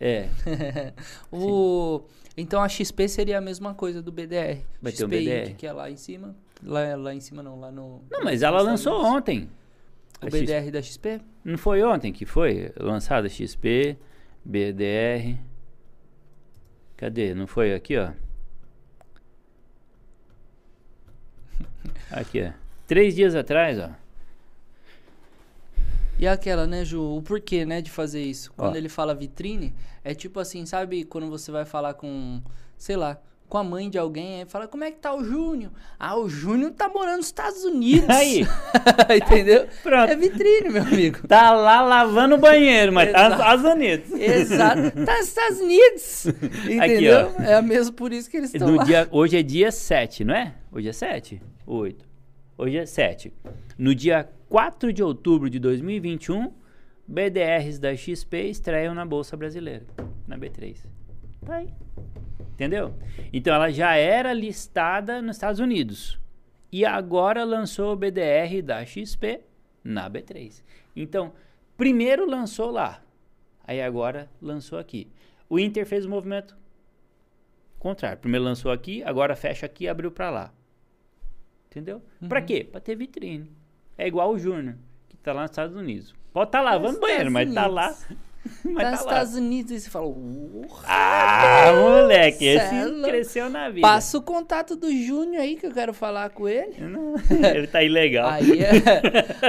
[0.01, 0.29] É,
[1.33, 2.03] o...
[2.37, 4.63] Então a XP seria a mesma coisa do BDR.
[4.81, 5.55] Vai ter um XP BDR.
[5.57, 6.37] Que é lá em cima.
[6.63, 8.03] Lá, lá em cima não, lá no.
[8.11, 9.51] não, mas ela lançou ontem.
[10.23, 11.21] O A X- BDR da XP?
[11.45, 13.97] Não foi ontem que foi lançada XP,
[14.45, 15.37] BDR.
[16.97, 17.35] Cadê?
[17.35, 18.11] Não foi aqui, ó?
[22.11, 22.53] Aqui, ó.
[22.87, 23.91] Três dias atrás, ó.
[26.19, 27.19] E aquela, né, Ju?
[27.19, 28.53] O porquê, né, de fazer isso?
[28.57, 28.77] Quando Ó.
[28.77, 32.43] ele fala vitrine, é tipo assim, sabe quando você vai falar com,
[32.77, 35.73] sei lá, com a mãe de alguém, aí fala, como é que tá o Júnior?
[35.99, 38.11] Ah, o Júnior tá morando nos Estados Unidos.
[38.11, 38.47] Aí.
[39.17, 39.67] Entendeu?
[39.83, 40.11] Pronto.
[40.11, 41.27] É vitrine, meu amigo.
[41.27, 43.39] Tá lá lavando o banheiro, mas tá nos.
[43.39, 44.13] Estados Unidos.
[44.13, 44.79] Exato.
[45.09, 46.27] Tá nos Estados Unidos.
[46.69, 47.33] Entendeu?
[47.39, 47.43] ó.
[47.43, 48.85] É mesmo por isso que eles estão lá.
[48.85, 50.55] dia, hoje é dia 7, não é?
[50.71, 51.41] Hoje é 7?
[51.67, 52.05] 8.
[52.61, 53.33] Hoje é 7.
[53.79, 56.53] No dia 4 de outubro de 2021,
[57.07, 59.87] BDRs da XP estreiam na Bolsa Brasileira,
[60.27, 60.85] na B3.
[61.47, 61.73] Tá aí.
[62.55, 62.97] Entendeu?
[63.33, 66.19] Então ela já era listada nos Estados Unidos.
[66.73, 69.41] E agora lançou o BDR da XP
[69.85, 70.61] na B3.
[70.97, 71.33] Então,
[71.77, 73.01] primeiro lançou lá.
[73.63, 75.09] Aí agora lançou aqui.
[75.49, 76.59] O Inter fez o movimento
[77.79, 78.19] contrário.
[78.19, 80.58] Primeiro lançou aqui, agora fecha aqui e abriu para lá.
[81.71, 82.03] Entendeu?
[82.21, 82.29] Uhum.
[82.29, 82.67] Para quê?
[82.71, 83.51] Para ter vitrine.
[83.97, 84.77] É igual o Júnior,
[85.09, 86.15] que tá lá nos Estados Unidos.
[86.33, 87.95] Pode estar tá lavando banheiro, mas tá lá
[88.65, 90.15] Mas tá nos Estados Unidos e você fala,
[90.87, 93.83] ah, moleque, esse é cresceu na vida.
[93.87, 96.81] Passa o contato do Júnior aí que eu quero falar com ele.
[96.81, 97.15] Não,
[97.55, 98.29] ele tá ilegal.
[98.29, 98.71] Aí é,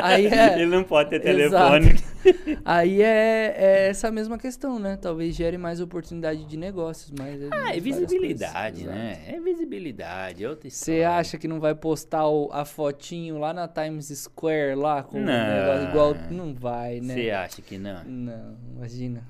[0.01, 1.95] aí é ele não pode ter telefone.
[2.65, 4.97] Aí é, é, essa mesma questão, né?
[4.97, 9.23] Talvez gere mais oportunidade de negócios, mas Ah, é visibilidade, né?
[9.27, 14.07] É visibilidade, é Você acha que não vai postar o, a fotinho lá na Times
[14.07, 15.33] Square lá com não.
[15.33, 17.13] um negócio igual não vai, né?
[17.13, 18.03] Você acha que não?
[18.03, 19.23] Não, imagina.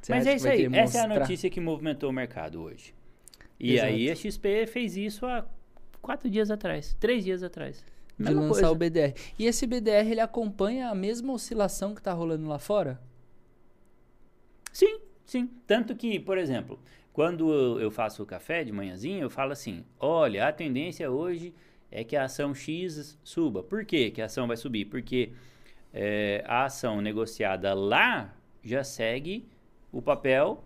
[0.00, 2.94] Você Mas é isso aí, essa é a notícia que movimentou o mercado hoje.
[3.58, 3.88] E Exato.
[3.88, 5.46] aí a XP fez isso há
[6.02, 7.82] quatro dias atrás, três dias atrás.
[8.18, 8.70] De lançar coisa.
[8.70, 9.14] o BDR.
[9.38, 13.00] E esse BDR ele acompanha a mesma oscilação que está rolando lá fora?
[14.72, 15.50] Sim, sim.
[15.66, 16.78] Tanto que, por exemplo,
[17.12, 21.54] quando eu faço o café de manhãzinha, eu falo assim: olha, a tendência hoje
[21.90, 23.62] é que a ação X suba.
[23.62, 24.86] Por quê que a ação vai subir?
[24.86, 25.32] Porque
[25.92, 29.46] é, a ação negociada lá já segue
[29.92, 30.64] o papel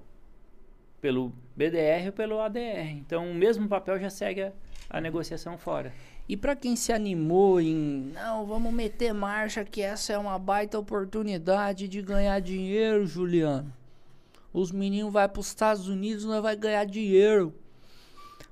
[1.01, 2.90] pelo BDR ou pelo ADR.
[2.96, 4.53] Então, o mesmo papel já segue a,
[4.89, 5.93] a negociação fora.
[6.28, 10.78] E para quem se animou em, não, vamos meter marcha que essa é uma baita
[10.78, 13.72] oportunidade de ganhar dinheiro, Juliano.
[14.53, 17.55] Os meninos vai para os Estados Unidos, não vai ganhar dinheiro.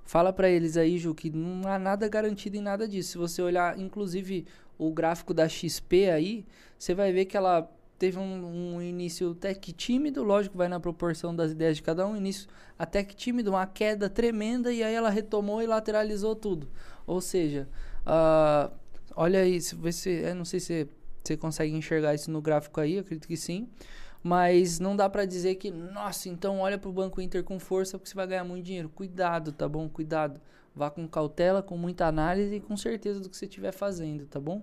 [0.05, 3.13] Fala para eles aí, Ju, que não há nada garantido em nada disso.
[3.13, 4.47] Se você olhar, inclusive,
[4.79, 6.47] o gráfico da XP aí,
[6.79, 7.69] você vai ver que ela
[7.99, 12.07] teve um, um, início até que tímido, lógico, vai na proporção das ideias de cada
[12.07, 16.69] um, início até que tímido, uma queda tremenda e aí ela retomou e lateralizou tudo.
[17.07, 17.69] Ou seja,
[18.07, 18.73] uh,
[19.15, 20.89] olha aí, se você, não sei se
[21.25, 23.69] você consegue enxergar isso no gráfico aí, acredito que sim.
[24.23, 27.97] Mas não dá para dizer que, nossa, então olha para o Banco Inter com força
[27.97, 28.89] porque você vai ganhar muito dinheiro.
[28.89, 29.89] Cuidado, tá bom?
[29.89, 30.41] Cuidado.
[30.75, 34.41] Vá com cautela, com muita análise e com certeza do que você estiver fazendo, tá
[34.41, 34.63] bom?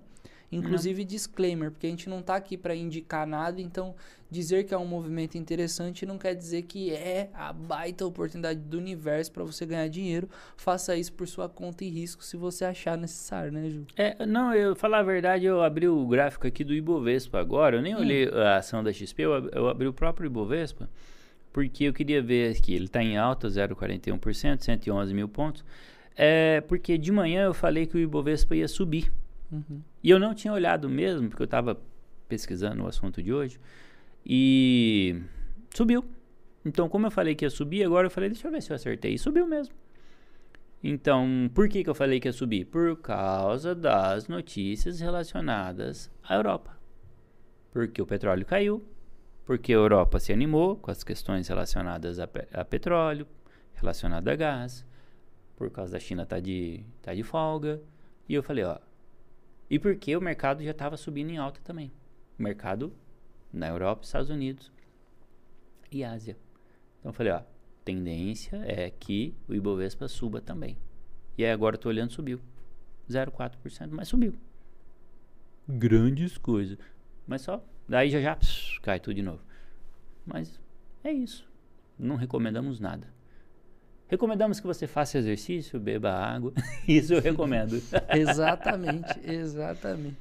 [0.52, 1.08] Inclusive uhum.
[1.08, 3.94] disclaimer, porque a gente não está aqui para indicar nada, então
[4.30, 8.78] dizer que é um movimento interessante não quer dizer que é a baita oportunidade do
[8.78, 10.28] universo para você ganhar dinheiro.
[10.56, 13.86] Faça isso por sua conta e risco se você achar necessário, né, Ju?
[13.96, 17.82] É, não, eu falar a verdade, eu abri o gráfico aqui do Ibovespa agora, eu
[17.82, 18.00] nem hum.
[18.00, 20.88] olhei a ação da XP, eu, eu abri o próprio Ibovespa,
[21.52, 25.64] porque eu queria ver aqui, ele está em alta, 0,41%, 111 mil pontos.
[26.16, 29.12] É, porque de manhã eu falei que o Ibovespa ia subir.
[29.50, 29.82] Uhum.
[30.02, 31.80] E eu não tinha olhado mesmo, porque eu estava
[32.28, 33.60] pesquisando o assunto de hoje.
[34.24, 35.22] E
[35.74, 36.04] subiu.
[36.64, 38.76] Então, como eu falei que ia subir, agora eu falei, deixa eu ver se eu
[38.76, 39.14] acertei.
[39.14, 39.74] E subiu mesmo.
[40.82, 42.66] Então, por que, que eu falei que ia subir?
[42.66, 46.78] Por causa das notícias relacionadas à Europa.
[47.72, 48.84] Porque o petróleo caiu,
[49.44, 53.26] porque a Europa se animou com as questões relacionadas a, pe a petróleo,
[53.74, 54.86] relacionado a gás,
[55.56, 57.80] por causa da China tá de, tá de folga.
[58.28, 58.78] E eu falei, ó,
[59.74, 61.90] e porque o mercado já estava subindo em alta também.
[62.38, 62.94] O mercado
[63.52, 64.70] na Europa, Estados Unidos
[65.90, 66.38] e Ásia.
[67.00, 67.42] Então eu falei, ó,
[67.84, 70.78] tendência é que o Ibovespa suba também.
[71.36, 72.40] E aí agora eu tô olhando, subiu.
[73.10, 74.36] 0,4%, mas subiu.
[75.68, 76.78] Grandes coisas.
[77.26, 79.42] Mas só, daí já já pss, cai tudo de novo.
[80.24, 80.60] Mas
[81.02, 81.50] é isso.
[81.98, 83.12] Não recomendamos nada.
[84.08, 86.52] Recomendamos que você faça exercício, beba água.
[86.86, 87.82] Isso eu recomendo.
[88.14, 90.16] exatamente, exatamente.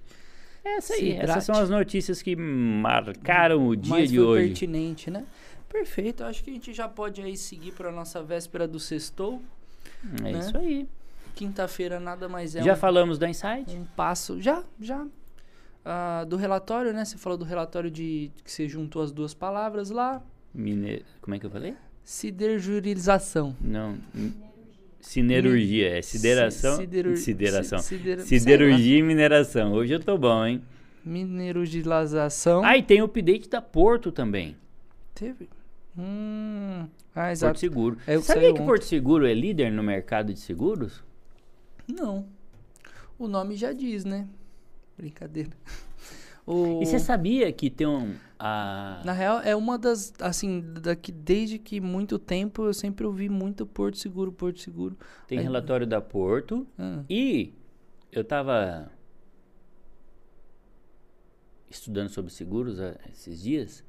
[0.63, 4.47] Essa aí, essas são as notícias que marcaram o dia Mas de hoje.
[4.47, 5.25] pertinente, né?
[5.67, 9.41] Perfeito, acho que a gente já pode aí seguir para nossa véspera do sextou.
[10.19, 10.39] É né?
[10.39, 10.87] isso aí.
[11.35, 13.75] Quinta-feira nada mais é Já um, falamos da Insight?
[13.75, 15.01] Um passo, já, já.
[15.01, 17.03] Uh, do relatório, né?
[17.03, 20.21] Você falou do relatório de que você juntou as duas palavras lá.
[20.53, 21.03] Mine...
[21.19, 21.75] Como é que eu falei?
[22.03, 23.55] Siderurização.
[23.61, 23.97] Não.
[24.99, 26.77] Sinerurgia, é sideração.
[26.77, 27.17] Sideru...
[27.17, 27.79] Sideração.
[27.79, 28.21] Sider...
[28.21, 29.73] Siderurgia e mineração.
[29.73, 30.61] Hoje eu tô bom, hein?
[31.03, 32.63] Mineralização.
[32.63, 34.55] Ah, e tem o update da Porto também.
[35.13, 35.49] Teve.
[35.97, 36.87] Hum.
[37.15, 37.51] Ah, exato.
[37.51, 37.97] Porto Seguro.
[38.07, 38.65] É, Sabia que ontem.
[38.65, 41.03] Porto Seguro é líder no mercado de seguros?
[41.87, 42.25] Não.
[43.19, 44.27] O nome já diz, né?
[44.97, 45.51] Brincadeira.
[46.45, 46.81] O...
[46.81, 48.15] E você sabia que tem um.
[48.45, 49.01] A...
[49.05, 50.13] Na real, é uma das.
[50.19, 54.97] Assim, daqui, desde que muito tempo eu sempre ouvi muito Porto Seguro, Porto Seguro.
[55.29, 55.43] Tem Aí...
[55.45, 56.67] relatório da Porto.
[56.77, 57.05] Ah.
[57.09, 57.53] E
[58.11, 58.91] eu tava.
[61.69, 63.81] estudando sobre seguros ah, esses dias.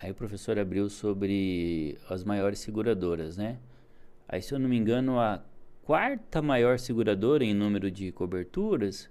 [0.00, 3.58] Aí o professor abriu sobre as maiores seguradoras, né?
[4.26, 5.44] Aí, se eu não me engano, a
[5.82, 9.10] quarta maior seguradora em número de coberturas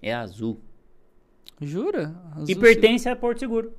[0.00, 0.60] é a Azul.
[1.60, 2.14] Jura?
[2.38, 3.72] e Azul pertence a Porto Seguro.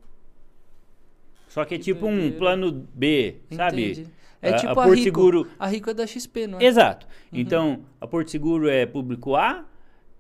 [1.48, 3.92] Só que é tipo um plano B, sabe?
[3.92, 4.08] Entendi.
[4.42, 5.04] É A- tipo a a, Porto Rico.
[5.04, 6.66] Seguro- A Rico é da XP, não é?
[6.66, 7.08] Exato.
[7.32, 9.66] Então, a Porto Seguro é público A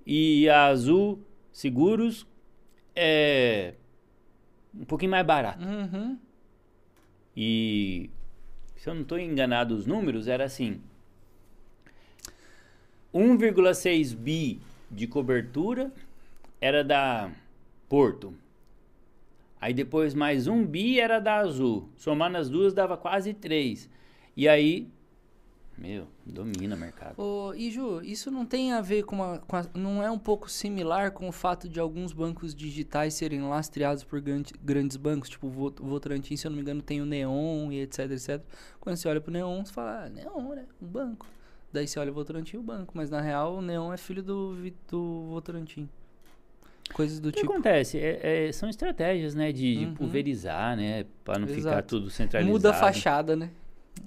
[0.06, 1.20] e a Azul
[1.52, 2.26] Seguros
[2.96, 3.74] é
[4.74, 5.64] um pouquinho mais barato.
[5.66, 6.18] Uhum.
[7.36, 8.10] E
[8.78, 10.82] se eu não estou enganado os números, era assim:
[13.14, 14.60] 1,6 bi
[14.92, 15.92] de cobertura
[16.66, 17.32] era da
[17.88, 18.34] Porto.
[19.62, 21.90] Aí depois mais um bi era da Azul.
[21.96, 23.88] Somando as duas dava quase 3.
[24.36, 24.90] E aí,
[25.78, 27.22] meu, domina o mercado.
[27.22, 30.18] Ô, e Ju, isso não tem a ver com, a, com a- Não é um
[30.18, 35.30] pouco similar com o fato de alguns bancos digitais serem lastreados por grande- grandes bancos?
[35.30, 38.10] Tipo, o Vo- o Votorantim, se eu não me engano, tem o Neon e etc,
[38.12, 38.42] etc.
[38.80, 40.66] Quando você olha pro Neon, você fala, ah, Neon, né?
[40.82, 41.28] Um banco.
[41.72, 42.94] Daí você olha o Votorantim, o banco.
[42.96, 44.56] Mas na real, o Neon é filho do,
[44.90, 45.88] do Votorantim.
[46.94, 47.52] Coisas do O que tipo.
[47.52, 47.98] acontece?
[48.00, 49.52] É- é- são estratégias, né?
[49.52, 49.94] De, de Uhum.
[49.96, 51.06] pulverizar, né?
[51.24, 51.88] Para não ficar Exato.
[52.00, 52.52] tudo centralizado.
[52.54, 53.50] Muda a fachada, né?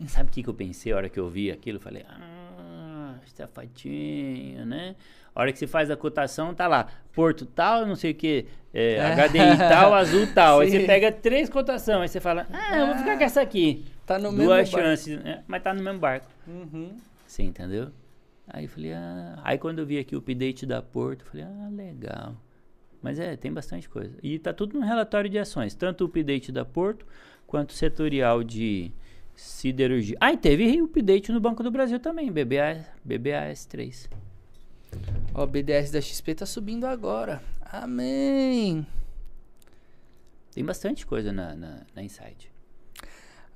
[0.06, 1.76] Sabe o que, que eu pensei a hora que eu vi aquilo?
[1.78, 4.94] Eu falei, ah, safatinho, né?
[5.34, 8.46] A hora que você faz a cotação, tá lá, Porto tal, não sei o que,
[8.74, 10.60] é, HDI tal, azul tal.
[10.60, 10.80] Aí Sim.
[10.80, 13.84] você pega três cotações, aí você fala, ah, eu vou ficar com essa aqui.
[14.06, 14.86] Tá no mesmo Duas barco.
[14.86, 15.42] chances, né?
[15.46, 16.26] mas tá no mesmo barco.
[16.46, 16.96] Uhum.
[17.26, 17.88] Você entendeu?
[18.48, 19.38] Aí eu falei, ah.
[19.44, 22.34] Aí quando eu vi aqui o update da Porto, eu falei, ah, legal.
[23.02, 24.16] Mas é, tem bastante coisa.
[24.22, 27.06] E tá tudo no relatório de ações, tanto o update da Porto
[27.46, 28.92] quanto o setorial de
[29.34, 30.16] siderurgia.
[30.20, 34.08] Ah, e teve update no Banco do Brasil também, BBA, BBAS3.
[35.32, 37.42] Ó, o BDS da XP tá subindo agora.
[37.60, 38.86] Amém.
[40.52, 42.50] Tem bastante coisa na, na, na Insight.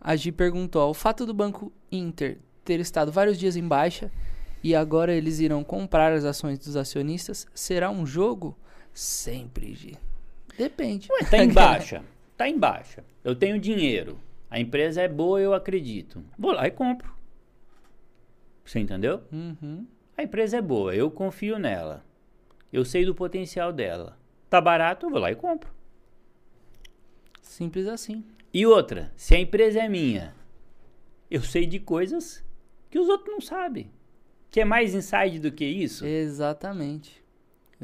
[0.01, 4.11] A Gi perguntou: o fato do Banco Inter ter estado vários dias em baixa
[4.63, 8.57] e agora eles irão comprar as ações dos acionistas, será um jogo?
[8.93, 9.97] Sempre, Gi.
[10.57, 11.09] Depende.
[11.11, 12.05] Ué, tá em baixa.
[12.37, 13.05] Tá em baixa.
[13.25, 14.19] Eu tenho dinheiro.
[14.51, 16.23] A empresa é boa, eu acredito.
[16.39, 17.13] Vou lá e compro.
[18.65, 19.23] Você entendeu?
[19.33, 19.87] Uhum.
[20.17, 22.05] A empresa é boa, eu confio nela.
[22.73, 24.19] Eu sei do potencial dela.
[24.49, 25.73] Tá barato, eu vou lá e compro.
[27.41, 28.25] Simples assim.
[28.53, 30.35] E outra, se a empresa é minha,
[31.31, 32.45] eu sei de coisas
[32.91, 33.91] que os outros não sabem.
[34.51, 36.05] Que é mais inside do que isso?
[36.05, 37.22] Exatamente.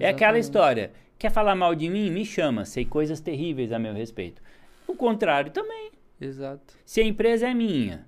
[0.01, 0.93] É aquela história.
[1.19, 2.11] Quer falar mal de mim?
[2.11, 2.65] Me chama.
[2.65, 4.41] Sei coisas terríveis a meu respeito.
[4.87, 5.91] O contrário também.
[6.21, 6.77] Exato.
[6.85, 8.07] Se a empresa é minha,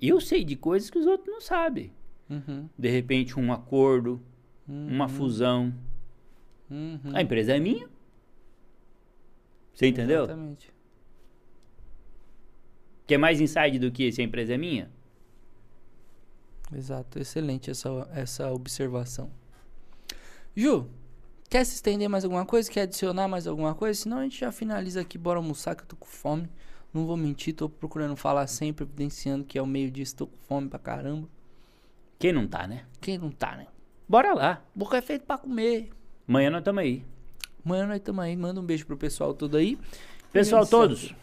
[0.00, 1.92] eu sei de coisas que os outros não sabem.
[2.28, 2.68] Uhum.
[2.76, 4.20] De repente, um acordo,
[4.66, 5.72] uma fusão.
[6.70, 7.12] Uhum.
[7.14, 7.88] A empresa é minha.
[9.72, 10.24] Você entendeu?
[10.24, 10.72] Exatamente.
[13.06, 14.90] Que é mais inside do que se a empresa é minha?
[16.74, 17.18] Exato.
[17.18, 19.30] Excelente essa, essa observação.
[20.56, 20.88] Ju,
[21.50, 22.70] quer se estender mais alguma coisa?
[22.70, 24.00] Quer adicionar mais alguma coisa?
[24.00, 25.18] Senão a gente já finaliza aqui.
[25.18, 26.48] Bora almoçar que eu tô com fome.
[26.94, 30.68] Não vou mentir, tô procurando falar sempre, evidenciando que é o meio-dia, estou com fome
[30.68, 31.28] pra caramba.
[32.18, 32.86] Quem não tá, né?
[33.02, 33.66] Quem não tá, né?
[34.08, 34.62] Bora lá.
[34.74, 35.90] Boca é feito pra comer.
[36.26, 37.04] Amanhã nós estamos aí.
[37.62, 38.34] Amanhã nós estamos aí.
[38.34, 39.78] Manda um beijo pro pessoal todo aí.
[40.32, 41.14] Pessoal, todos.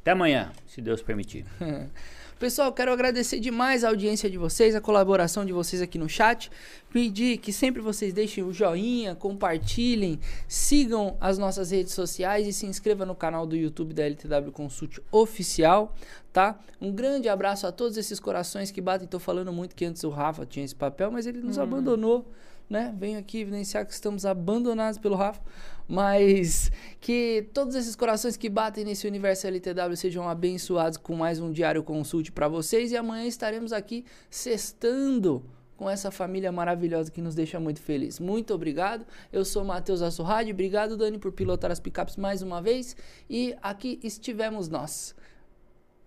[0.00, 1.44] Até amanhã, se Deus permitir.
[2.38, 6.52] Pessoal, quero agradecer demais a audiência de vocês, a colaboração de vocês aqui no chat.
[6.88, 12.64] Pedir que sempre vocês deixem o joinha, compartilhem, sigam as nossas redes sociais e se
[12.64, 15.92] inscreva no canal do YouTube da LTW Consult Oficial,
[16.32, 16.60] tá?
[16.80, 19.08] Um grande abraço a todos esses corações que batem.
[19.08, 22.24] Tô falando muito que antes o Rafa tinha esse papel, mas ele nos abandonou,
[22.68, 22.94] né?
[22.96, 25.40] Venho aqui evidenciar que estamos abandonados pelo Rafa.
[25.86, 31.50] Mas que todos esses corações que batem nesse universo LTW sejam abençoados com mais um
[31.50, 32.92] diário consulte para vocês.
[32.92, 35.42] E amanhã estaremos aqui sextando
[35.78, 38.18] com essa família maravilhosa que nos deixa muito feliz.
[38.18, 39.06] Muito obrigado.
[39.32, 40.50] Eu sou Matheus Assurradi.
[40.50, 42.94] Obrigado, Dani, por pilotar as picapes mais uma vez.
[43.30, 45.14] E aqui estivemos nós.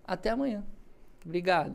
[0.06, 0.62] Até amanhã.
[1.24, 1.74] Obrigado.